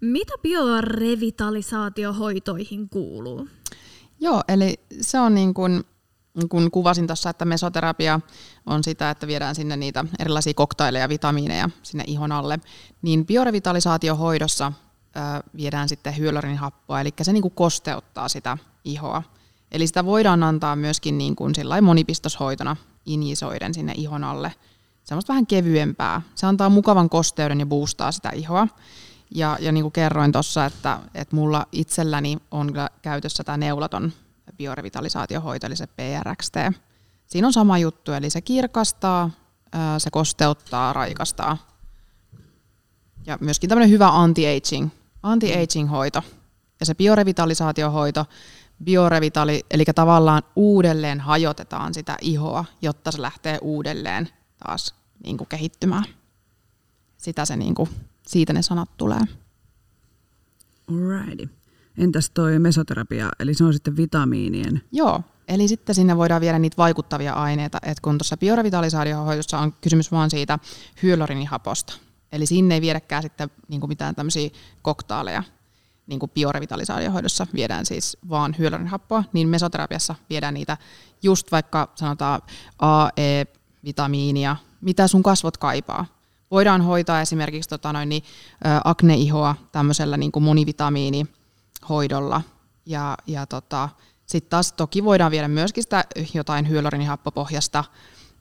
[0.00, 3.48] Mitä biorevitalisaatiohoitoihin kuuluu?
[4.20, 5.84] Joo, eli se on niin kuin,
[6.48, 8.20] kun kuvasin tuossa, että mesoterapia
[8.66, 12.58] on sitä, että viedään sinne niitä erilaisia koktaileja, vitamiineja sinne ihon alle,
[13.02, 14.72] niin biorevitalisaatiohoidossa
[15.56, 19.22] viedään sitten hyaluronihappoa, eli se niin kuin kosteuttaa sitä ihoa.
[19.72, 22.76] Eli sitä voidaan antaa myöskin niin kuin monipistoshoitona
[23.06, 24.52] injisoiden sinne ihon alle.
[25.04, 26.22] Semmoista vähän kevyempää.
[26.34, 28.68] Se antaa mukavan kosteuden ja boostaa sitä ihoa.
[29.34, 32.72] Ja, ja niin kuin kerroin tuossa, että, että mulla itselläni on
[33.02, 34.12] käytössä tämä neulaton
[34.62, 36.54] biorevitalisaatiohoito, eli se PRXT.
[37.26, 39.30] Siinä on sama juttu, eli se kirkastaa,
[39.98, 41.56] se kosteuttaa, raikastaa.
[43.26, 44.88] Ja myöskin tämmöinen hyvä anti-aging,
[45.22, 46.22] anti-aging-hoito.
[46.80, 48.26] Ja se biorevitalisaatiohoito,
[48.84, 54.94] biorevitali, eli tavallaan uudelleen hajotetaan sitä ihoa, jotta se lähtee uudelleen taas
[55.24, 56.04] niin kuin kehittymään.
[57.18, 57.90] Sitä se niin kuin,
[58.26, 59.20] siitä ne sanat tulee.
[60.88, 61.61] Alrighty.
[61.98, 64.82] Entäs toi mesoterapia, eli se on sitten vitamiinien?
[64.92, 70.12] Joo, eli sitten sinne voidaan viedä niitä vaikuttavia aineita, että kun tuossa biorevitalisaatiohoidossa on kysymys
[70.12, 70.58] vaan siitä
[71.02, 71.92] hyaluroninihaposta,
[72.32, 74.50] eli sinne ei viedäkään sitten niin mitään tämmöisiä
[74.82, 75.42] koktaaleja,
[76.06, 80.76] niin kuin biorevitalisaatiohoidossa viedään siis vaan hyaluronihappoa, niin mesoterapiassa viedään niitä
[81.22, 82.42] just vaikka sanotaan
[82.78, 83.44] A, E,
[83.84, 86.06] vitamiinia, mitä sun kasvot kaipaa.
[86.50, 88.22] Voidaan hoitaa esimerkiksi tota noin, niin,
[88.84, 90.42] akneihoa tämmöisellä niin kuin
[91.88, 92.42] monivitamiinihoidolla.
[92.86, 93.88] Ja, ja tota,
[94.26, 96.04] sitten taas toki voidaan viedä myöskin sitä
[96.34, 97.84] jotain hyaluronihappopohjasta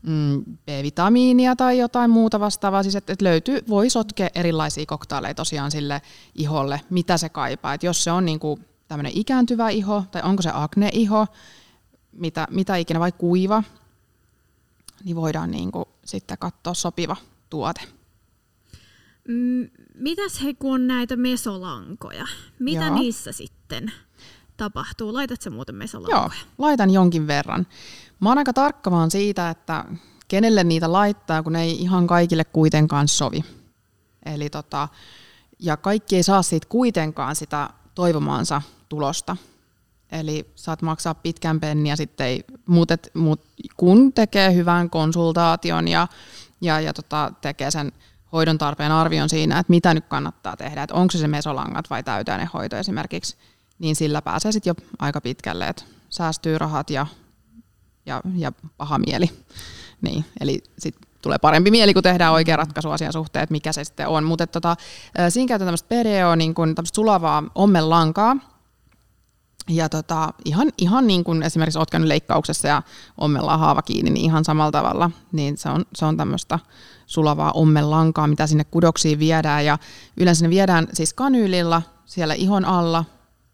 [0.01, 2.83] mm, B-vitamiinia tai jotain muuta vastaavaa.
[2.83, 6.01] Siis että et löytyy, voi sotkea erilaisia koktaaleja tosiaan sille
[6.35, 7.73] iholle, mitä se kaipaa.
[7.73, 11.27] Et jos se on niinku tämmöinen ikääntyvä iho, tai onko se akne-iho,
[12.11, 13.63] mitä, mitä ikinä, vai kuiva,
[15.03, 17.15] niin voidaan niinku sitten katsoa sopiva
[17.49, 17.81] tuote.
[20.01, 22.25] Mitäs he, kun on näitä mesolankoja?
[22.59, 22.95] Mitä Joo.
[22.95, 23.91] niissä sitten
[24.57, 25.13] tapahtuu?
[25.13, 26.41] Laitat muuten Joo, mesolankoja?
[26.57, 27.67] laitan jonkin verran.
[28.19, 29.85] Mä oon aika tarkka vaan siitä, että
[30.27, 33.43] kenelle niitä laittaa, kun ne ei ihan kaikille kuitenkaan sovi.
[34.25, 34.87] Eli tota,
[35.59, 39.37] ja kaikki ei saa siitä kuitenkaan sitä toivomaansa tulosta.
[40.11, 43.41] Eli saat maksaa pitkän penniä sitten, ei, muut, et, muut,
[43.77, 46.07] kun tekee hyvän konsultaation ja,
[46.61, 47.91] ja, ja tota, tekee sen
[48.31, 52.77] hoidon tarpeen arvion siinä, että mitä nyt kannattaa tehdä, että onko se mesolangat vai täyteainehoito
[52.77, 53.35] esimerkiksi,
[53.79, 57.05] niin sillä pääsee sitten jo aika pitkälle, että säästyy rahat ja,
[58.05, 59.29] ja, ja paha mieli.
[60.01, 63.83] Niin, eli sitten tulee parempi mieli, kun tehdään oikea ratkaisu asian suhteen, että mikä se
[63.83, 64.23] sitten on.
[64.23, 64.75] Mutta tota,
[65.29, 68.37] siinä käytetään tämmöistä PDO, niin kuin tämmöistä sulavaa ommenlankaa,
[69.71, 72.81] ja tota, ihan, ihan niin kuin esimerkiksi olet käynyt leikkauksessa ja
[73.17, 76.59] ommellaan haava kiinni, niin ihan samalla tavalla, niin se on, se on tämmöistä
[77.05, 79.65] sulavaa ommenlankaa, mitä sinne kudoksiin viedään.
[79.65, 79.77] Ja
[80.17, 83.05] yleensä ne viedään siis kanyylilla siellä ihon alla,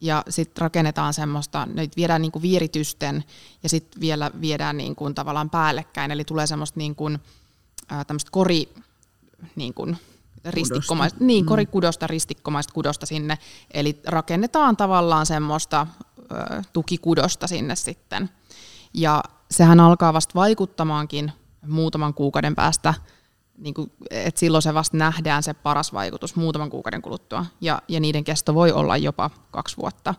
[0.01, 3.23] ja sitten rakennetaan semmoista, ne viedään niin kuin vieritysten,
[3.63, 7.19] ja sitten vielä viedään niin kuin tavallaan päällekkäin, eli tulee semmoista niin kuin,
[7.89, 8.73] ää, kori,
[9.55, 9.97] niin kuin,
[10.45, 13.37] ristikkomaista, niin, korikudosta, ristikkomaista kudosta sinne.
[13.73, 15.87] Eli rakennetaan tavallaan semmoista
[16.73, 18.29] tukikudosta sinne sitten.
[18.93, 21.31] Ja sehän alkaa vasta vaikuttamaankin
[21.67, 22.93] muutaman kuukauden päästä,
[23.57, 27.99] niin kuin, että silloin se vasta nähdään se paras vaikutus muutaman kuukauden kuluttua, ja, ja
[27.99, 30.15] niiden kesto voi olla jopa kaksi vuotta.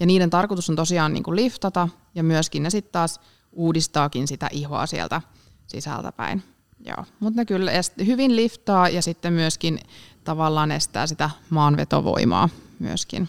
[0.00, 3.20] Ja niiden tarkoitus on tosiaan niin kuin liftata, ja myöskin ne sitten taas
[3.52, 5.22] uudistaakin sitä ihoa sieltä
[5.66, 6.42] sisältä päin.
[6.86, 7.72] Joo, mutta ne kyllä
[8.06, 9.80] hyvin liftaa ja sitten myöskin
[10.24, 12.48] tavallaan estää sitä maanvetovoimaa
[12.78, 13.28] myöskin.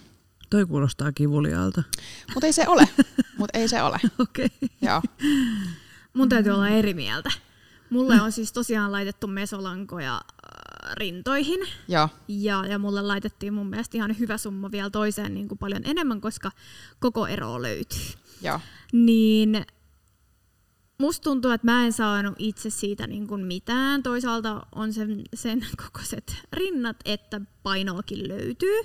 [0.52, 1.82] Toi kuulostaa kivuliaalta.
[2.34, 2.88] Mutta ei se ole.
[3.38, 4.00] Mutta ei se ole.
[4.18, 4.46] Okei.
[4.46, 4.68] Okay.
[4.82, 5.02] Joo.
[6.14, 7.30] Mun täytyy olla eri mieltä.
[7.90, 11.60] Mulle on siis tosiaan laitettu mesolankoja äh, rintoihin.
[11.88, 12.08] Joo.
[12.28, 16.20] Ja, ja mulle laitettiin mun mielestä ihan hyvä summa vielä toiseen niin kuin paljon enemmän,
[16.20, 16.50] koska
[17.00, 18.14] koko ero löytyy.
[18.42, 18.60] Joo.
[18.92, 19.66] Niin
[20.98, 24.02] musta tuntuu, että mä en saanut itse siitä niin kuin mitään.
[24.02, 28.80] Toisaalta on sen, sen kokoiset rinnat, että painoakin löytyy.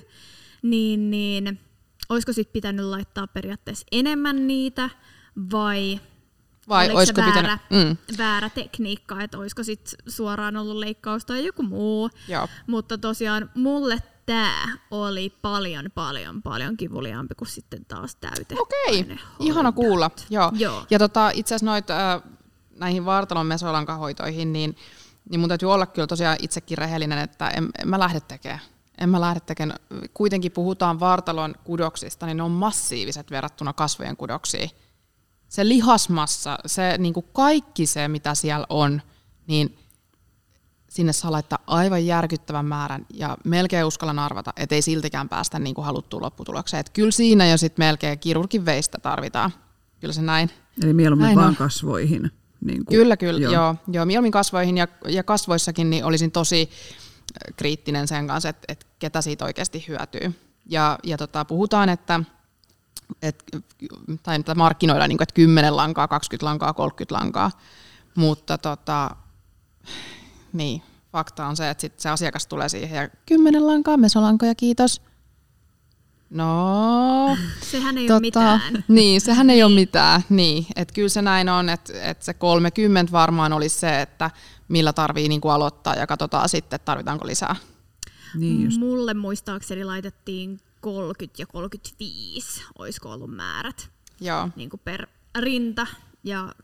[0.62, 1.60] Niin, niin
[2.08, 4.90] olisiko sitten pitänyt laittaa periaatteessa enemmän niitä
[5.52, 6.00] vai
[6.68, 7.88] Vai oliko olisiko väärä, pitänyt...
[7.88, 12.10] Mm, väärä tekniikka, että olisiko sit suoraan ollut leikkaus tai joku muu.
[12.28, 12.48] joo.
[12.66, 18.54] Mutta tosiaan mulle tämä oli paljon, paljon, paljon kivuliaampi kuin sitten taas täyte.
[18.58, 19.36] Okei, ainehoidot.
[19.40, 20.10] ihana kuulla.
[20.30, 20.52] Joo.
[20.54, 20.86] Joo.
[20.90, 22.22] Ja tota, itse asiassa noit, äh,
[22.76, 24.76] näihin vartalon mesolankahoitoihin, niin,
[25.30, 28.60] niin mun täytyy olla kyllä tosiaan itsekin rehellinen, että en, en mä lähde tekemään.
[28.98, 29.78] En mä lähde tekemään.
[30.14, 34.70] Kuitenkin puhutaan vartalon kudoksista, niin ne on massiiviset verrattuna kasvojen kudoksiin.
[35.48, 39.02] Se lihasmassa, se niin kuin kaikki se, mitä siellä on,
[39.46, 39.78] niin
[40.88, 45.74] sinne saa laittaa aivan järkyttävän määrän ja melkein uskallan arvata, että ei siltikään päästä niin
[45.74, 46.80] kuin haluttuun lopputulokseen.
[46.80, 49.50] Et kyllä siinä jo sitten melkein kirurgin veistä tarvitaan.
[50.00, 50.50] Kyllä se näin.
[50.82, 51.56] Eli mieluummin Näin vaan on.
[51.56, 52.30] kasvoihin.
[52.64, 53.40] Niin kuin, Kyllä, kyllä.
[53.40, 53.52] Joo.
[53.52, 56.70] Joo, joo mieluummin kasvoihin ja, ja kasvoissakin niin olisin tosi
[57.56, 60.40] kriittinen sen kanssa, että, että ketä siitä oikeasti hyötyy.
[60.66, 62.20] Ja, ja tota, puhutaan, että,
[63.22, 63.44] että
[64.22, 67.50] tai markkinoidaan, niin kuin, että 10 lankaa, 20 lankaa, 30 lankaa,
[68.14, 69.16] mutta tota,
[70.52, 75.02] niin, fakta on se, että sit se asiakas tulee siihen ja 10 lankaa, mesolankoja, kiitos.
[76.30, 78.60] No, Sehän ei ole mitään.
[78.88, 80.22] Niin, sehän ei ole mitään.
[80.28, 84.30] Niin, että kyllä se näin on, että, että se 30 varmaan olisi se, että
[84.68, 87.56] millä tarvii niin kuin aloittaa ja katsotaan sitten, että tarvitaanko lisää.
[88.34, 88.80] Niin just.
[88.80, 95.06] Mulle muistaakseni laitettiin 30 ja 35, olisiko ollut määrät Joo, niin kuin per
[95.38, 95.86] rinta.
[96.24, 96.54] Ja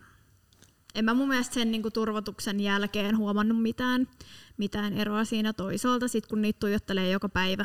[0.94, 4.08] en mä mun mielestä sen niin kuin turvotuksen jälkeen huomannut mitään,
[4.56, 6.08] mitään eroa siinä toisaalta.
[6.08, 7.64] Sitten kun niitä tuijottelee joka päivä,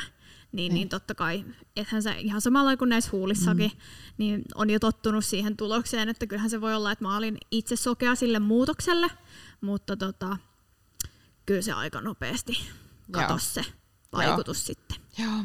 [0.51, 1.45] niin, niin totta kai,
[1.75, 3.79] ethän se ihan samalla kuin näissä huulissakin, mm.
[4.17, 7.75] niin on jo tottunut siihen tulokseen, että kyllähän se voi olla, että mä olin itse
[7.75, 9.07] sokea sille muutokselle,
[9.61, 10.37] mutta tota,
[11.45, 12.59] kyllä se aika nopeasti
[13.11, 13.65] katosi se
[14.11, 14.97] vaikutus sitten.
[15.17, 15.43] joo.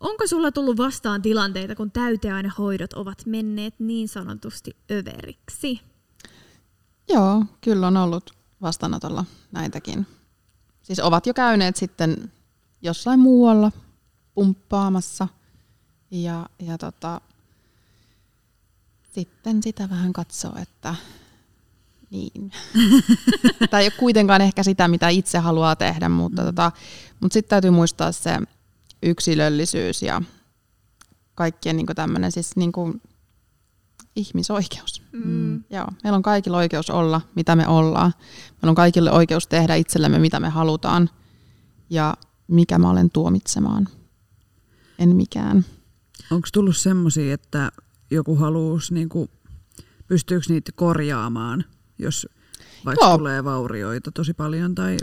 [0.00, 5.91] Onko sulla tullut vastaan tilanteita, kun täyteainehoidot ovat menneet niin sanotusti överiksi?
[7.08, 8.30] Joo, kyllä on ollut
[8.62, 10.06] vastaanotolla näitäkin.
[10.82, 12.32] Siis ovat jo käyneet sitten
[12.82, 13.72] jossain muualla
[14.34, 15.28] pumppaamassa
[16.10, 17.20] ja, ja tota,
[19.12, 20.94] sitten sitä vähän katsoo, että
[22.10, 22.52] niin.
[23.70, 26.72] Tämä ei ole kuitenkaan ehkä sitä, mitä itse haluaa tehdä, mutta, tota,
[27.20, 28.38] mutta sitten täytyy muistaa se
[29.02, 30.22] yksilöllisyys ja
[31.34, 33.00] kaikkien niin tämmöinen siis niin kuin
[34.16, 35.02] ihmisoikeus.
[35.12, 35.64] Mm.
[35.70, 38.12] Joo, meillä on kaikilla oikeus olla, mitä me ollaan.
[38.50, 41.10] Meillä on kaikille oikeus tehdä itsellemme, mitä me halutaan.
[41.90, 42.14] Ja
[42.48, 43.88] mikä mä olen tuomitsemaan.
[44.98, 45.64] En mikään.
[46.30, 47.72] Onko tullut semmoisia, että
[48.10, 49.28] joku haluaisi, niin kuin,
[50.08, 51.64] pystyykö niitä korjaamaan,
[51.98, 52.28] jos
[52.84, 53.18] vaikka Joo.
[53.18, 54.74] tulee vaurioita tosi paljon?
[54.74, 54.96] Tai,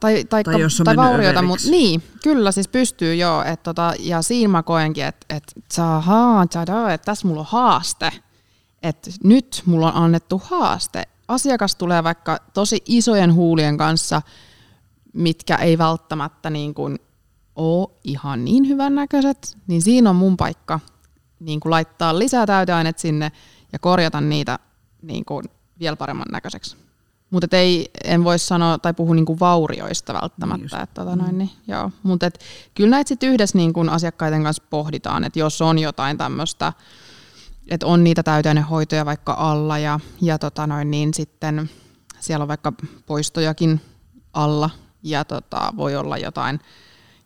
[0.00, 3.42] Tai, tai, Tai jos on tai vaurioita, mutta niin, kyllä siis pystyy joo.
[3.42, 8.12] Et tota, ja siinä mä koenkin, että et, tsahaa, tsadaa, että tässä mulla on haaste.
[8.82, 11.02] Että nyt mulla on annettu haaste.
[11.28, 14.22] Asiakas tulee vaikka tosi isojen huulien kanssa,
[15.12, 16.98] mitkä ei välttämättä niin kuin
[17.56, 20.80] ole ihan niin hyvän näköiset, niin siinä on mun paikka
[21.40, 23.32] niin kuin laittaa lisää täyteainet sinne
[23.72, 24.58] ja korjata niitä
[25.02, 25.44] niin kuin
[25.78, 26.83] vielä paremman näköiseksi.
[27.30, 30.86] Mutta ei, en voi sanoa tai puhua niinku vaurioista Niin välttämättä.
[30.94, 31.90] tota noin, niin, joo.
[32.02, 32.38] Mutta et,
[32.74, 36.72] kyllä näitä sitten yhdessä niinku asiakkaiden kanssa pohditaan, että jos on jotain tämmöistä,
[37.68, 41.70] että on niitä täyteinehoitoja vaikka alla ja, ja tota noin, niin sitten
[42.20, 42.72] siellä on vaikka
[43.06, 43.80] poistojakin
[44.32, 44.70] alla
[45.02, 46.60] ja tota, voi olla jotain,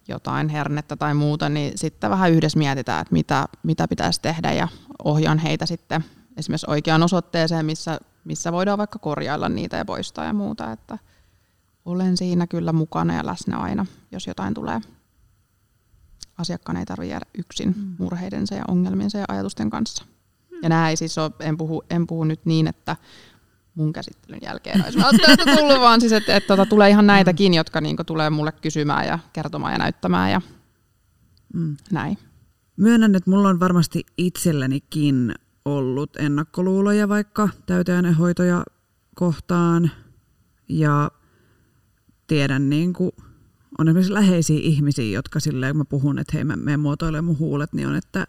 [0.09, 4.69] jotain hernettä tai muuta, niin sitten vähän yhdessä mietitään, että mitä, mitä pitäisi tehdä ja
[5.05, 6.05] ohjaan heitä sitten
[6.37, 10.99] esimerkiksi oikeaan osoitteeseen, missä, missä voidaan vaikka korjailla niitä ja poistaa ja muuta, että
[11.85, 14.81] olen siinä kyllä mukana ja läsnä aina, jos jotain tulee.
[16.39, 17.97] asiakkaan ei tarvitse jäädä yksin mm.
[17.99, 20.05] murheidensa ja ongelmiensa ja ajatusten kanssa.
[20.51, 20.59] Mm.
[20.63, 22.97] Ja nämä ei siis ole, en puhu, en puhu nyt niin, että
[23.75, 27.55] mun käsittelyn jälkeen olisi välttämättä tullut, vaan siis, että, että, että tota, tulee ihan näitäkin,
[27.55, 30.41] jotka niin tulee mulle kysymään ja kertomaan ja näyttämään ja
[31.55, 31.77] mm.
[31.93, 32.19] näin.
[32.77, 35.35] Myönnän, että mulla on varmasti itsellenikin
[35.77, 38.65] ollut ennakkoluuloja vaikka täyteainehoitoja
[39.15, 39.91] kohtaan.
[40.69, 41.11] Ja
[42.27, 43.13] tiedän niin kuin,
[43.79, 47.39] on esimerkiksi läheisiä ihmisiä, jotka silleen, kun mä puhun, että hei mä menen muotoilemaan mun
[47.39, 48.27] huulet, niin on, että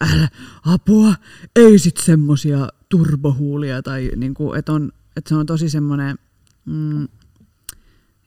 [0.00, 0.28] älä
[0.66, 1.14] apua,
[1.56, 6.16] ei sit semmosia turbohuulia tai niin kuin, että, on, että se on tosi semmoinen,
[6.64, 7.08] mm,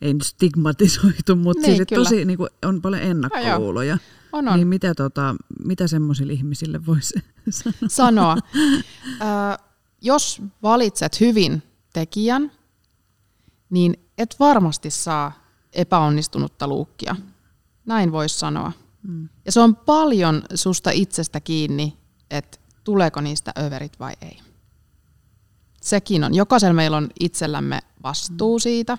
[0.01, 3.95] ei nyt stigmatisoitu, mutta niin, siis tosi niin kuin, on paljon ennakkoluuloja.
[3.95, 4.01] No,
[4.37, 4.55] on, on.
[4.55, 5.35] Niin mitä, tota,
[5.65, 7.13] mitä semmoisille ihmisille voisi
[7.49, 7.75] sanoa?
[7.87, 8.37] sanoa.
[9.21, 9.63] Ö,
[10.01, 11.63] jos valitset hyvin
[11.93, 12.51] tekijän,
[13.69, 15.31] niin et varmasti saa
[15.73, 17.15] epäonnistunutta luukkia.
[17.85, 18.71] Näin voisi sanoa.
[19.03, 19.29] Mm.
[19.45, 21.97] Ja se on paljon susta itsestä kiinni,
[22.31, 24.39] että tuleeko niistä överit vai ei.
[25.81, 26.35] Sekin on.
[26.35, 28.61] Jokaisella meillä on itsellämme vastuu mm.
[28.61, 28.97] siitä.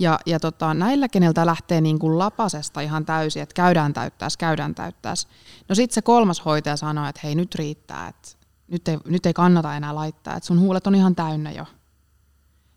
[0.00, 4.74] Ja, ja tota, näillä, keneltä lähtee niin kuin lapasesta ihan täysin, että käydään täyttäisi, käydään
[4.74, 5.26] täyttäisi.
[5.68, 8.28] No sitten se kolmas hoitaja sanoo, että hei nyt riittää, että
[8.68, 11.66] nyt ei, nyt ei kannata enää laittaa, että sun huulet on ihan täynnä jo.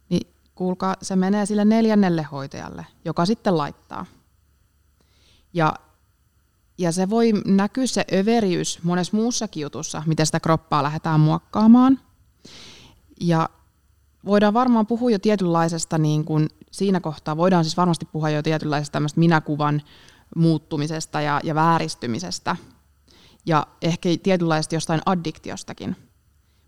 [0.10, 4.06] Niin kuulkaa, se menee sille neljännelle hoitajalle, joka sitten laittaa.
[5.54, 5.74] Ja,
[6.78, 12.00] ja se voi näkyä se överiys monessa muussakin jutussa, miten sitä kroppaa lähdetään muokkaamaan.
[13.22, 13.50] Ja
[14.26, 19.02] voidaan varmaan puhua jo tietynlaisesta, niin kuin siinä kohtaa voidaan siis varmasti puhua jo tietynlaisesta
[19.16, 19.82] minäkuvan
[20.36, 22.56] muuttumisesta ja, ja vääristymisestä.
[23.46, 25.96] Ja ehkä tietynlaisesta jostain addiktiostakin.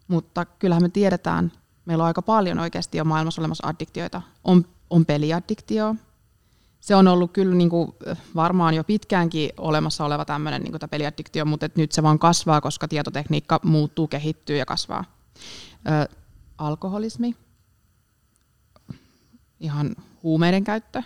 [0.08, 1.52] Mutta kyllähän me tiedetään,
[1.86, 4.22] meillä on aika paljon oikeasti jo maailmassa olemassa addiktioita.
[4.44, 5.96] On, on peliaddiktio.
[6.80, 7.92] Se on ollut kyllä niin kuin
[8.36, 12.88] varmaan jo pitkäänkin olemassa oleva tämmöinen niin kuin peliaddiktio, mutta nyt se vaan kasvaa, koska
[12.88, 15.06] tietotekniikka muuttuu, kehittyy ja kasvaa.
[15.88, 16.16] Ö,
[16.58, 17.36] alkoholismi,
[19.60, 21.04] ihan huumeiden käyttö.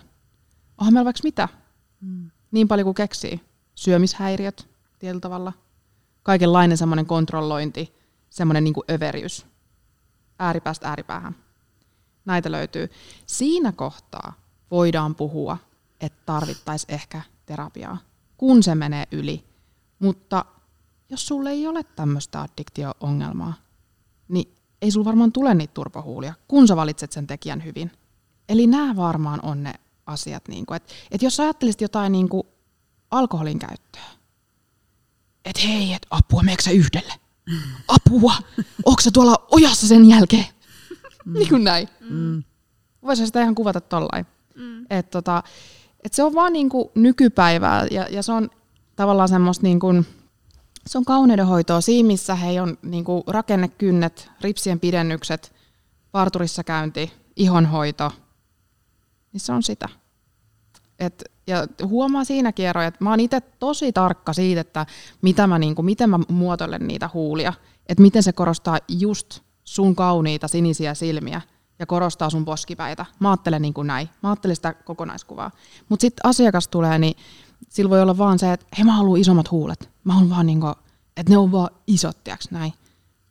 [0.78, 1.50] Onhan meillä vaikka mitä.
[2.02, 2.32] Mm.
[2.52, 3.42] Niin paljon kuin keksii.
[3.76, 4.70] Syömishäiriöt
[5.00, 5.54] tietyllä tavalla.
[6.24, 7.94] Kaikenlainen semmoinen kontrollointi,
[8.30, 9.46] semmoinen niin överiys.
[10.40, 11.36] Ääripäästä ääripäähän.
[12.26, 12.90] Näitä löytyy.
[13.26, 14.34] Siinä kohtaa
[14.72, 15.58] voidaan puhua,
[16.02, 17.98] että tarvittaisiin ehkä terapiaa,
[18.38, 19.46] kun se menee yli.
[20.00, 20.46] Mutta
[21.10, 23.54] jos sulle ei ole tämmöistä addiktio-ongelmaa,
[24.28, 27.92] niin ei sulla varmaan tule niitä turpahuulia, kun sä valitset sen tekijän hyvin.
[28.50, 29.74] Eli nämä varmaan on ne
[30.06, 32.48] asiat, niin kuin, että, että jos ajattelisit jotain niin kuin
[33.12, 34.04] alkoholin käyttöä,
[35.46, 37.14] että hei, että apua, meekö sä yhdelle?
[37.88, 38.34] Apua,
[38.86, 40.46] onko sä tuolla ojassa sen jälkeen?
[41.26, 41.34] Mm.
[41.34, 41.90] niin kuin näin.
[42.10, 42.44] Mm.
[43.04, 44.26] Voisi sitä ihan kuvata tollain.
[44.56, 44.86] Mm.
[44.90, 45.44] Että tota,
[46.04, 48.50] et se on vaan niin kuin nykypäivää ja, ja se on
[48.96, 50.06] tavallaan semmoista niin kuin,
[50.88, 55.54] se on kauneudenhoitoa siinä, missä hei on niin kuin rakennekynnet, ripsien pidennykset,
[56.12, 58.12] parturissa käynti, ihonhoito–
[59.34, 59.90] niin se on sitä.
[61.00, 64.86] Et, ja huomaa siinä kierroja, että mä oon itse tosi tarkka siitä, että
[65.22, 67.54] mitä mä, niin kuin, miten mä muotoilen niitä huulia,
[67.86, 71.42] että miten se korostaa just sun kauniita sinisiä silmiä
[71.80, 73.06] ja korostaa sun poskipäitä.
[73.20, 74.10] Mä ajattelen niin kuin näin.
[74.24, 75.52] Mä ajattelen sitä kokonaiskuvaa.
[75.90, 77.16] Mutta sitten asiakas tulee, niin
[77.70, 79.90] sillä voi olla vaan se, että hei mä haluan isommat huulet.
[80.04, 80.76] Mä haluan vaan niin kuin,
[81.18, 82.74] että ne on vaan isot, tiiäks, näin.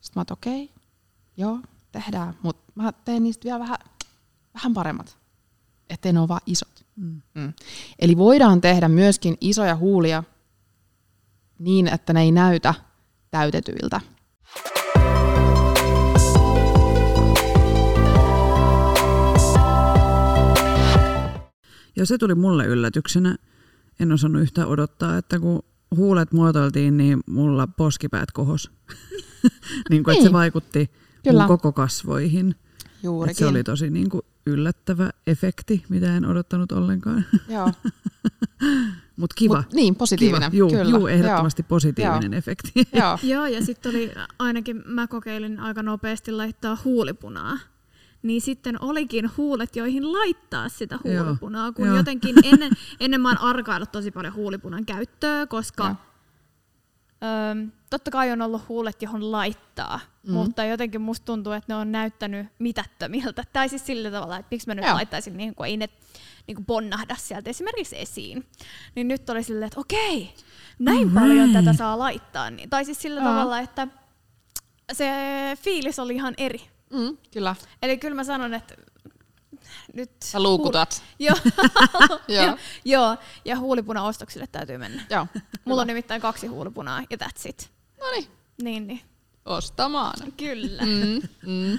[0.00, 0.76] Sitten mä okei, okay,
[1.36, 1.58] joo,
[1.92, 3.78] tehdään, mutta mä teen niistä vielä vähän,
[4.54, 5.17] vähän paremmat
[5.90, 6.86] ettei ne ole vaan isot.
[6.96, 7.22] Mm.
[7.34, 7.52] Mm.
[7.98, 10.24] Eli voidaan tehdä myöskin isoja huulia
[11.58, 12.74] niin, että ne ei näytä
[13.30, 14.00] täytetyiltä.
[21.96, 23.36] Ja se tuli mulle yllätyksenä.
[24.00, 25.62] En osannut yhtään odottaa, että kun
[25.96, 28.70] huulet muotoiltiin, niin mulla poskipäät kohos.
[29.90, 30.32] niin kuin, että se niin.
[30.32, 30.90] vaikutti
[31.24, 31.40] Kyllä.
[31.40, 32.54] mun koko kasvoihin.
[33.02, 33.36] Juurikin.
[33.36, 37.24] se oli tosi niin kuin yllättävä efekti, mitä en odottanut ollenkaan.
[37.48, 37.72] Joo.
[39.16, 39.56] Mutta kiva.
[39.56, 40.50] Mut niin, positiivinen.
[40.50, 40.58] Kiva.
[40.58, 40.90] Juu, kyllä.
[40.90, 41.68] Juu, ehdottomasti Joo.
[41.68, 42.38] positiivinen Joo.
[42.38, 42.72] efekti.
[42.92, 43.18] Joo.
[43.34, 47.58] Joo, ja sitten oli ainakin, mä kokeilin aika nopeasti laittaa huulipunaa.
[48.22, 51.96] Niin sitten olikin huulet, joihin laittaa sitä huulipunaa, kun Joo.
[51.96, 55.96] jotenkin ennen, ennen mä oon arkaillut tosi paljon huulipunan käyttöä, koska Joo.
[57.22, 60.32] Öö, totta kai on ollut huulet, johon laittaa, mm.
[60.32, 63.44] mutta jotenkin musta tuntuu, että ne on näyttänyt mitättömiltä.
[63.52, 64.94] Tai siis sillä tavalla, että miksi mä nyt Joo.
[64.94, 65.88] laittaisin, niin kuin, ei ne
[66.46, 68.46] niin kuin bonnahda sieltä esimerkiksi esiin.
[68.94, 70.34] Niin nyt oli silleen, että okei,
[70.78, 71.14] näin mm.
[71.14, 72.50] paljon tätä saa laittaa.
[72.50, 73.26] Niin, tai siis sillä uh.
[73.26, 73.88] tavalla, että
[74.92, 75.10] se
[75.62, 76.60] fiilis oli ihan eri.
[76.92, 77.54] Mm, kyllä.
[77.82, 78.74] Eli kyllä mä sanon, että
[79.94, 80.10] nyt...
[80.24, 81.02] Sä luukutat.
[81.18, 81.36] Joo.
[81.48, 82.18] Joo.
[82.28, 85.02] ja, joo, ja huulipunaostoksille täytyy mennä.
[85.10, 85.26] Joo.
[85.64, 87.70] Mulla on nimittäin kaksi huulipunaa ja that's it.
[88.00, 88.28] No niin,
[88.62, 89.00] Niin,
[89.44, 90.32] ostamaan.
[90.36, 90.82] Kyllä.
[90.82, 91.78] Mm, mm.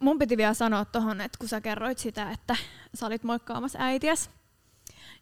[0.00, 2.56] Mun piti vielä sanoa tohon, että kun sä kerroit sitä, että
[2.94, 4.30] sä olit moikkaamassa äitiäs,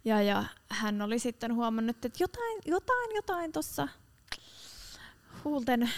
[0.04, 3.88] ja, ja hän oli sitten huomannut, että jotain, jotain, jotain tuossa
[5.44, 5.90] huulten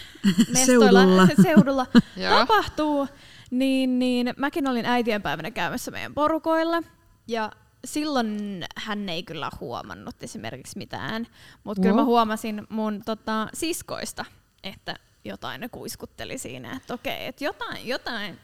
[0.52, 1.28] mestoilla, Seudulla.
[1.42, 1.86] seudulla
[2.30, 3.08] tapahtuu,
[3.50, 6.82] niin, niin mäkin olin äitienpäivänä käymässä meidän porukoilla,
[7.28, 7.52] ja
[7.84, 11.26] silloin hän ei kyllä huomannut esimerkiksi mitään,
[11.64, 12.06] mutta kyllä mä Joo.
[12.06, 14.24] huomasin mun tota, siskoista,
[14.62, 18.38] että jotain ne kuiskutteli siinä, että okei, että jotain, jotain,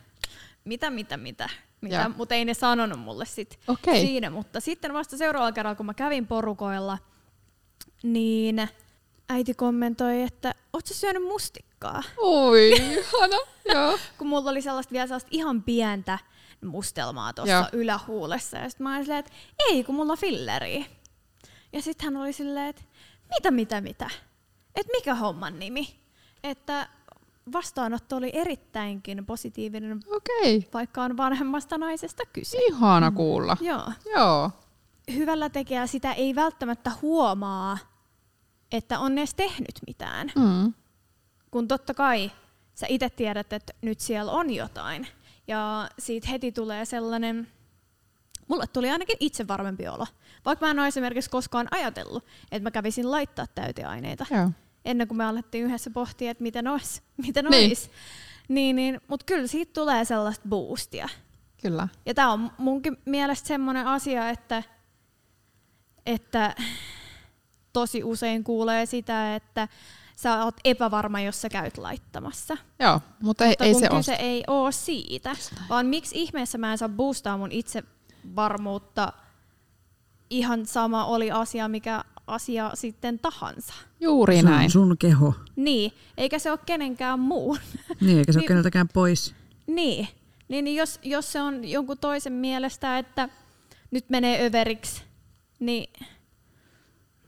[0.65, 1.49] mitä, mitä, mitä,
[1.81, 4.01] mitä mutta ei ne sanonut mulle sit Okei.
[4.01, 4.31] siinä.
[4.31, 6.99] Mutta sitten vasta seuraavalla kerralla, kun mä kävin porukoilla,
[8.03, 8.69] niin
[9.29, 11.72] äiti kommentoi, että oot sä syönyt mustikkaa?
[12.17, 13.37] Oi, ihana.
[13.75, 13.99] Joo.
[14.19, 16.19] Kun mulla oli sellaista vielä sellaista ihan pientä
[16.65, 18.57] mustelmaa tuossa ylähuulessa.
[18.57, 19.33] Ja sitten mä olin silleen, että
[19.71, 20.87] ei, kun mulla on filleri.
[21.73, 22.83] Ja sitten hän oli silleen, että
[23.35, 24.11] mitä, mitä, mitä?
[24.77, 26.01] Että mikä homman nimi?
[26.45, 26.89] Että
[27.53, 30.69] vastaanotto oli erittäinkin positiivinen, Okei.
[30.75, 32.59] vaikka on vanhemmasta naisesta kyse.
[32.69, 33.57] Ihana kuulla.
[33.61, 33.93] Joo.
[34.17, 34.51] Joo.
[35.15, 37.79] Hyvällä tekijä sitä ei välttämättä huomaa,
[38.73, 40.33] että on edes tehnyt mitään.
[40.37, 40.75] Mm.
[41.53, 42.31] Kun totta kai
[42.75, 45.07] sä itse tiedät, että nyt siellä on jotain.
[45.47, 47.49] Ja siitä heti tulee sellainen,
[48.49, 50.07] mulle tuli ainakin itse varmempi olo.
[50.45, 54.27] Vaikka mä en ole esimerkiksi koskaan ajatellut, että mä kävisin laittaa täyteaineita.
[54.31, 54.51] Joo.
[54.85, 57.03] Ennen kuin me alettiin yhdessä pohtia, että miten ois.
[57.27, 57.77] Miten Niin.
[58.49, 61.09] Niin, niin, Mutta kyllä siitä tulee sellaista boostia.
[61.63, 61.89] Kyllä.
[62.07, 64.63] Ja tämä on munkin mielestä semmoinen asia, että,
[66.07, 66.55] että
[67.73, 69.69] tosi usein kuulee sitä, että
[70.23, 72.57] sä oot epävarma, jos sä käyt laittamassa.
[72.81, 73.99] Joo, mutta ei, Mutta ei kun se ole.
[73.99, 75.37] kyse ei ole siitä,
[75.69, 79.13] vaan miksi ihmeessä mä en saa boostaa mun itsevarmuutta
[80.31, 83.75] ihan sama oli asia, mikä asia sitten tahansa.
[84.01, 84.71] Juuri Se on näin.
[84.71, 85.35] sun keho.
[85.57, 87.59] Niin, eikä se ole kenenkään muun.
[88.01, 89.35] Niin, eikä se ole Niin- keneltäkään pois.
[89.67, 90.09] Niin,
[90.49, 93.29] niin, niin jos, jos se on jonkun toisen mielestä, että
[93.91, 95.03] nyt menee överiksi,
[95.61, 95.93] niin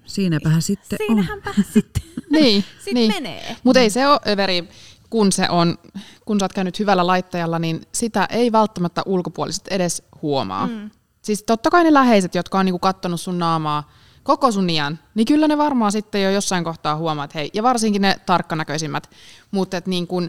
[0.04, 1.06] Siinäpähän sitten on.
[1.06, 3.12] siinähänpä sitten Niin, sit niin.
[3.12, 3.56] menee.
[3.64, 4.68] Mutta ei se ole överi,
[5.10, 5.78] kun se on,
[6.24, 10.66] kun sä oot käynyt hyvällä laittajalla, niin sitä ei välttämättä ulkopuoliset edes huomaa.
[10.66, 10.90] Mm.
[11.22, 13.90] Siis totta kai ne läheiset, jotka on niinku kattonut sun naamaa
[14.22, 17.62] koko sun iän, niin kyllä ne varmaan sitten jo jossain kohtaa huomaa, että hei, ja
[17.62, 19.10] varsinkin ne tarkkanäköisimmät,
[19.50, 20.28] mutta niin kun,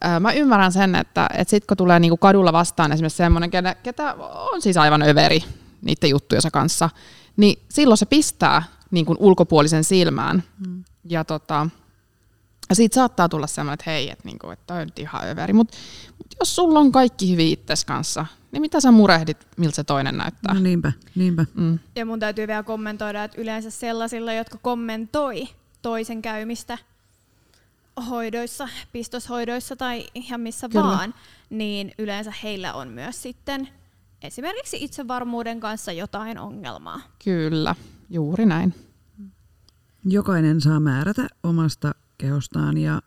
[0.00, 3.74] ää, mä ymmärrän sen, että et sit kun tulee niinku kadulla vastaan esimerkiksi semmoinen, ketä,
[3.74, 4.14] ketä
[4.52, 5.44] on siis aivan överi
[5.82, 6.90] niiden juttujensa kanssa,
[7.36, 8.62] niin silloin se pistää
[8.92, 10.42] niin kuin ulkopuolisen silmään.
[10.66, 10.84] Mm.
[11.08, 11.66] Ja tota,
[12.68, 15.52] ja siitä saattaa tulla semmoinen, että hei, että niinku, että toi on nyt ihan överi.
[15.52, 15.78] Mutta
[16.18, 20.16] mut jos sulla on kaikki hyvin itses kanssa, niin mitä sä murehdit, miltä se toinen
[20.16, 20.54] näyttää?
[20.54, 21.46] No niinpä, niinpä.
[21.54, 21.78] Mm.
[21.96, 25.48] Ja mun täytyy vielä kommentoida, että yleensä sellaisilla, jotka kommentoi
[25.82, 26.78] toisen käymistä
[28.10, 30.68] hoidoissa, pistoshoidoissa tai ihan missä.
[30.68, 30.84] Kyllä.
[30.84, 31.14] vaan,
[31.50, 33.68] niin yleensä heillä on myös sitten
[34.22, 37.00] esimerkiksi itsevarmuuden kanssa jotain ongelmaa.
[37.24, 37.74] Kyllä,
[38.12, 38.74] juuri näin.
[40.04, 43.02] Jokainen saa määrätä omasta kehostaan ja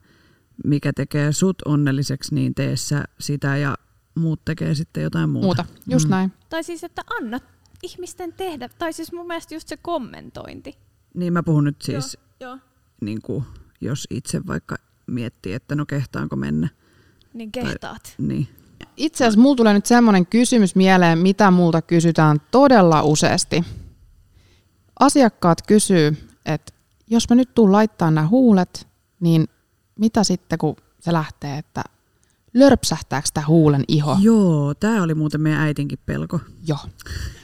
[0.65, 3.77] mikä tekee sut onnelliseksi, niin tee sä sitä ja
[4.15, 5.45] muut tekee sitten jotain muuta.
[5.47, 6.09] Muuta, just Mm.
[6.11, 6.31] näin.
[6.49, 7.39] Tai siis, että anna
[7.83, 10.77] ihmisten tehdä, tai siis mun mielestä just se kommentointi.
[11.13, 12.59] Niin mä puhun nyt siis, Joo, joo.
[13.01, 13.43] niin kuin,
[13.81, 14.75] jos itse vaikka
[15.07, 16.69] miettii, että no kehtaanko mennä.
[17.33, 18.15] Niin kehtaat.
[18.17, 18.47] Niin.
[18.97, 23.63] Itse asiassa mulla tulee nyt semmoinen kysymys mieleen, mitä multa kysytään todella useasti.
[24.99, 26.73] Asiakkaat kysyy, että
[27.07, 28.87] jos mä nyt tuun laittaa nämä huulet,
[29.19, 29.47] niin
[29.99, 31.83] mitä sitten kun se lähtee, että
[32.53, 34.17] lörpsähtääkö tämä huulen iho?
[34.21, 36.39] Joo, tämä oli muuten meidän äitinkin pelko.
[36.67, 36.79] Joo.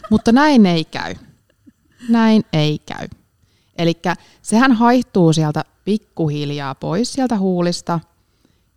[0.10, 1.16] Mutta näin ei käy.
[2.10, 3.08] Näin ei käy.
[3.78, 3.94] Eli
[4.42, 8.00] sehän haihtuu sieltä pikkuhiljaa pois sieltä huulista,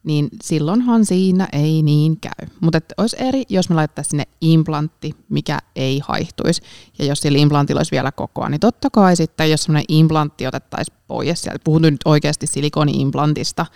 [0.05, 2.49] niin silloinhan siinä ei niin käy.
[2.61, 6.63] Mutta olisi eri, jos me laittaisiin sinne implantti, mikä ei haihtuisi.
[6.99, 10.99] Ja jos sillä implantilla olisi vielä kokoa, niin totta kai sitten, jos semmoinen implantti otettaisiin
[11.07, 13.67] pois, sieltä puhun nyt oikeasti silikoni-implantista,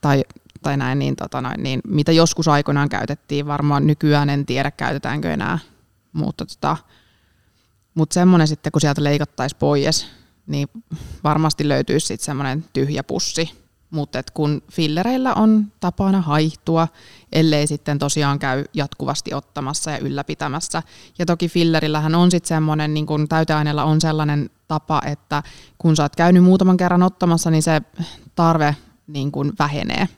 [0.00, 0.24] tai,
[0.62, 5.32] tai näin, niin, tota noin, niin, mitä joskus aikoinaan käytettiin, varmaan nykyään en tiedä käytetäänkö
[5.32, 5.58] enää,
[6.12, 6.76] mutta tota,
[7.94, 10.06] mut semmoinen sitten, kun sieltä leikattaisiin pois,
[10.46, 10.68] niin
[11.24, 13.65] varmasti löytyisi sitten semmoinen tyhjä pussi.
[13.96, 16.88] Mutta kun fillereillä on tapana haihtua,
[17.32, 20.82] ellei sitten tosiaan käy jatkuvasti ottamassa ja ylläpitämässä.
[21.18, 25.42] Ja toki fillerillähän on sitten semmoinen, niin kun täyteaineella on sellainen tapa, että
[25.78, 27.82] kun sä oot käynyt muutaman kerran ottamassa, niin se
[28.34, 28.76] tarve
[29.06, 30.08] niin kun vähenee.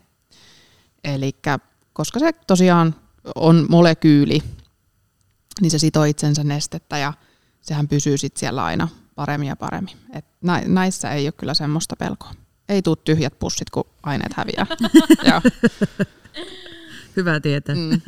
[1.05, 1.37] Eli
[1.93, 2.95] koska se tosiaan
[3.35, 4.43] on molekyyli,
[5.61, 7.13] niin se sitoo itsensä nestettä ja
[7.61, 9.97] sehän pysyy sitten siellä aina paremmin ja paremmin.
[10.13, 10.25] Et
[10.67, 12.35] näissä ei ole kyllä semmoista pelkoa.
[12.69, 14.67] Ei tuu tyhjät pussit, kun aineet häviää.
[17.17, 17.75] Hyvä tietää.
[17.75, 18.01] Mm.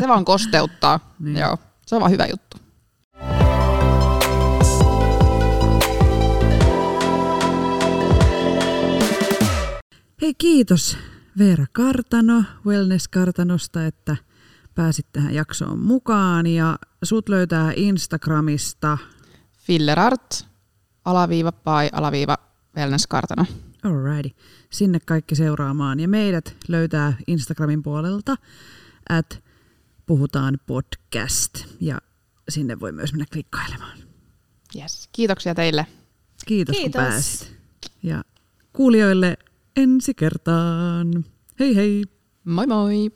[0.00, 1.14] Se vaan kosteuttaa.
[1.18, 1.36] niin.
[1.36, 1.58] Joo.
[1.86, 2.56] Se on vaan hyvä juttu.
[10.22, 10.96] Hei kiitos
[11.38, 14.16] Veera Kartano Wellness-kartanosta, että
[14.74, 18.98] pääsit tähän jaksoon mukaan ja sut löytää Instagramista
[19.58, 20.46] Fillerart,
[21.04, 22.36] alaviiva pai, alaviiva
[22.76, 23.44] wellness-kartano.
[23.84, 24.30] Alrighty.
[24.70, 26.00] Sinne kaikki seuraamaan.
[26.00, 28.36] Ja meidät löytää Instagramin puolelta
[29.08, 29.42] at
[30.06, 31.64] puhutaan podcast.
[31.80, 31.98] Ja
[32.48, 33.98] sinne voi myös mennä klikkailemaan.
[34.76, 35.08] Yes.
[35.12, 35.86] Kiitoksia teille.
[36.46, 37.02] Kiitos, Kiitos.
[37.02, 37.56] kun pääsit.
[38.02, 38.24] Ja
[38.72, 39.36] kuulijoille
[39.76, 41.24] ensi kertaan.
[41.60, 42.04] Hei hei!
[42.44, 43.10] Moi moi!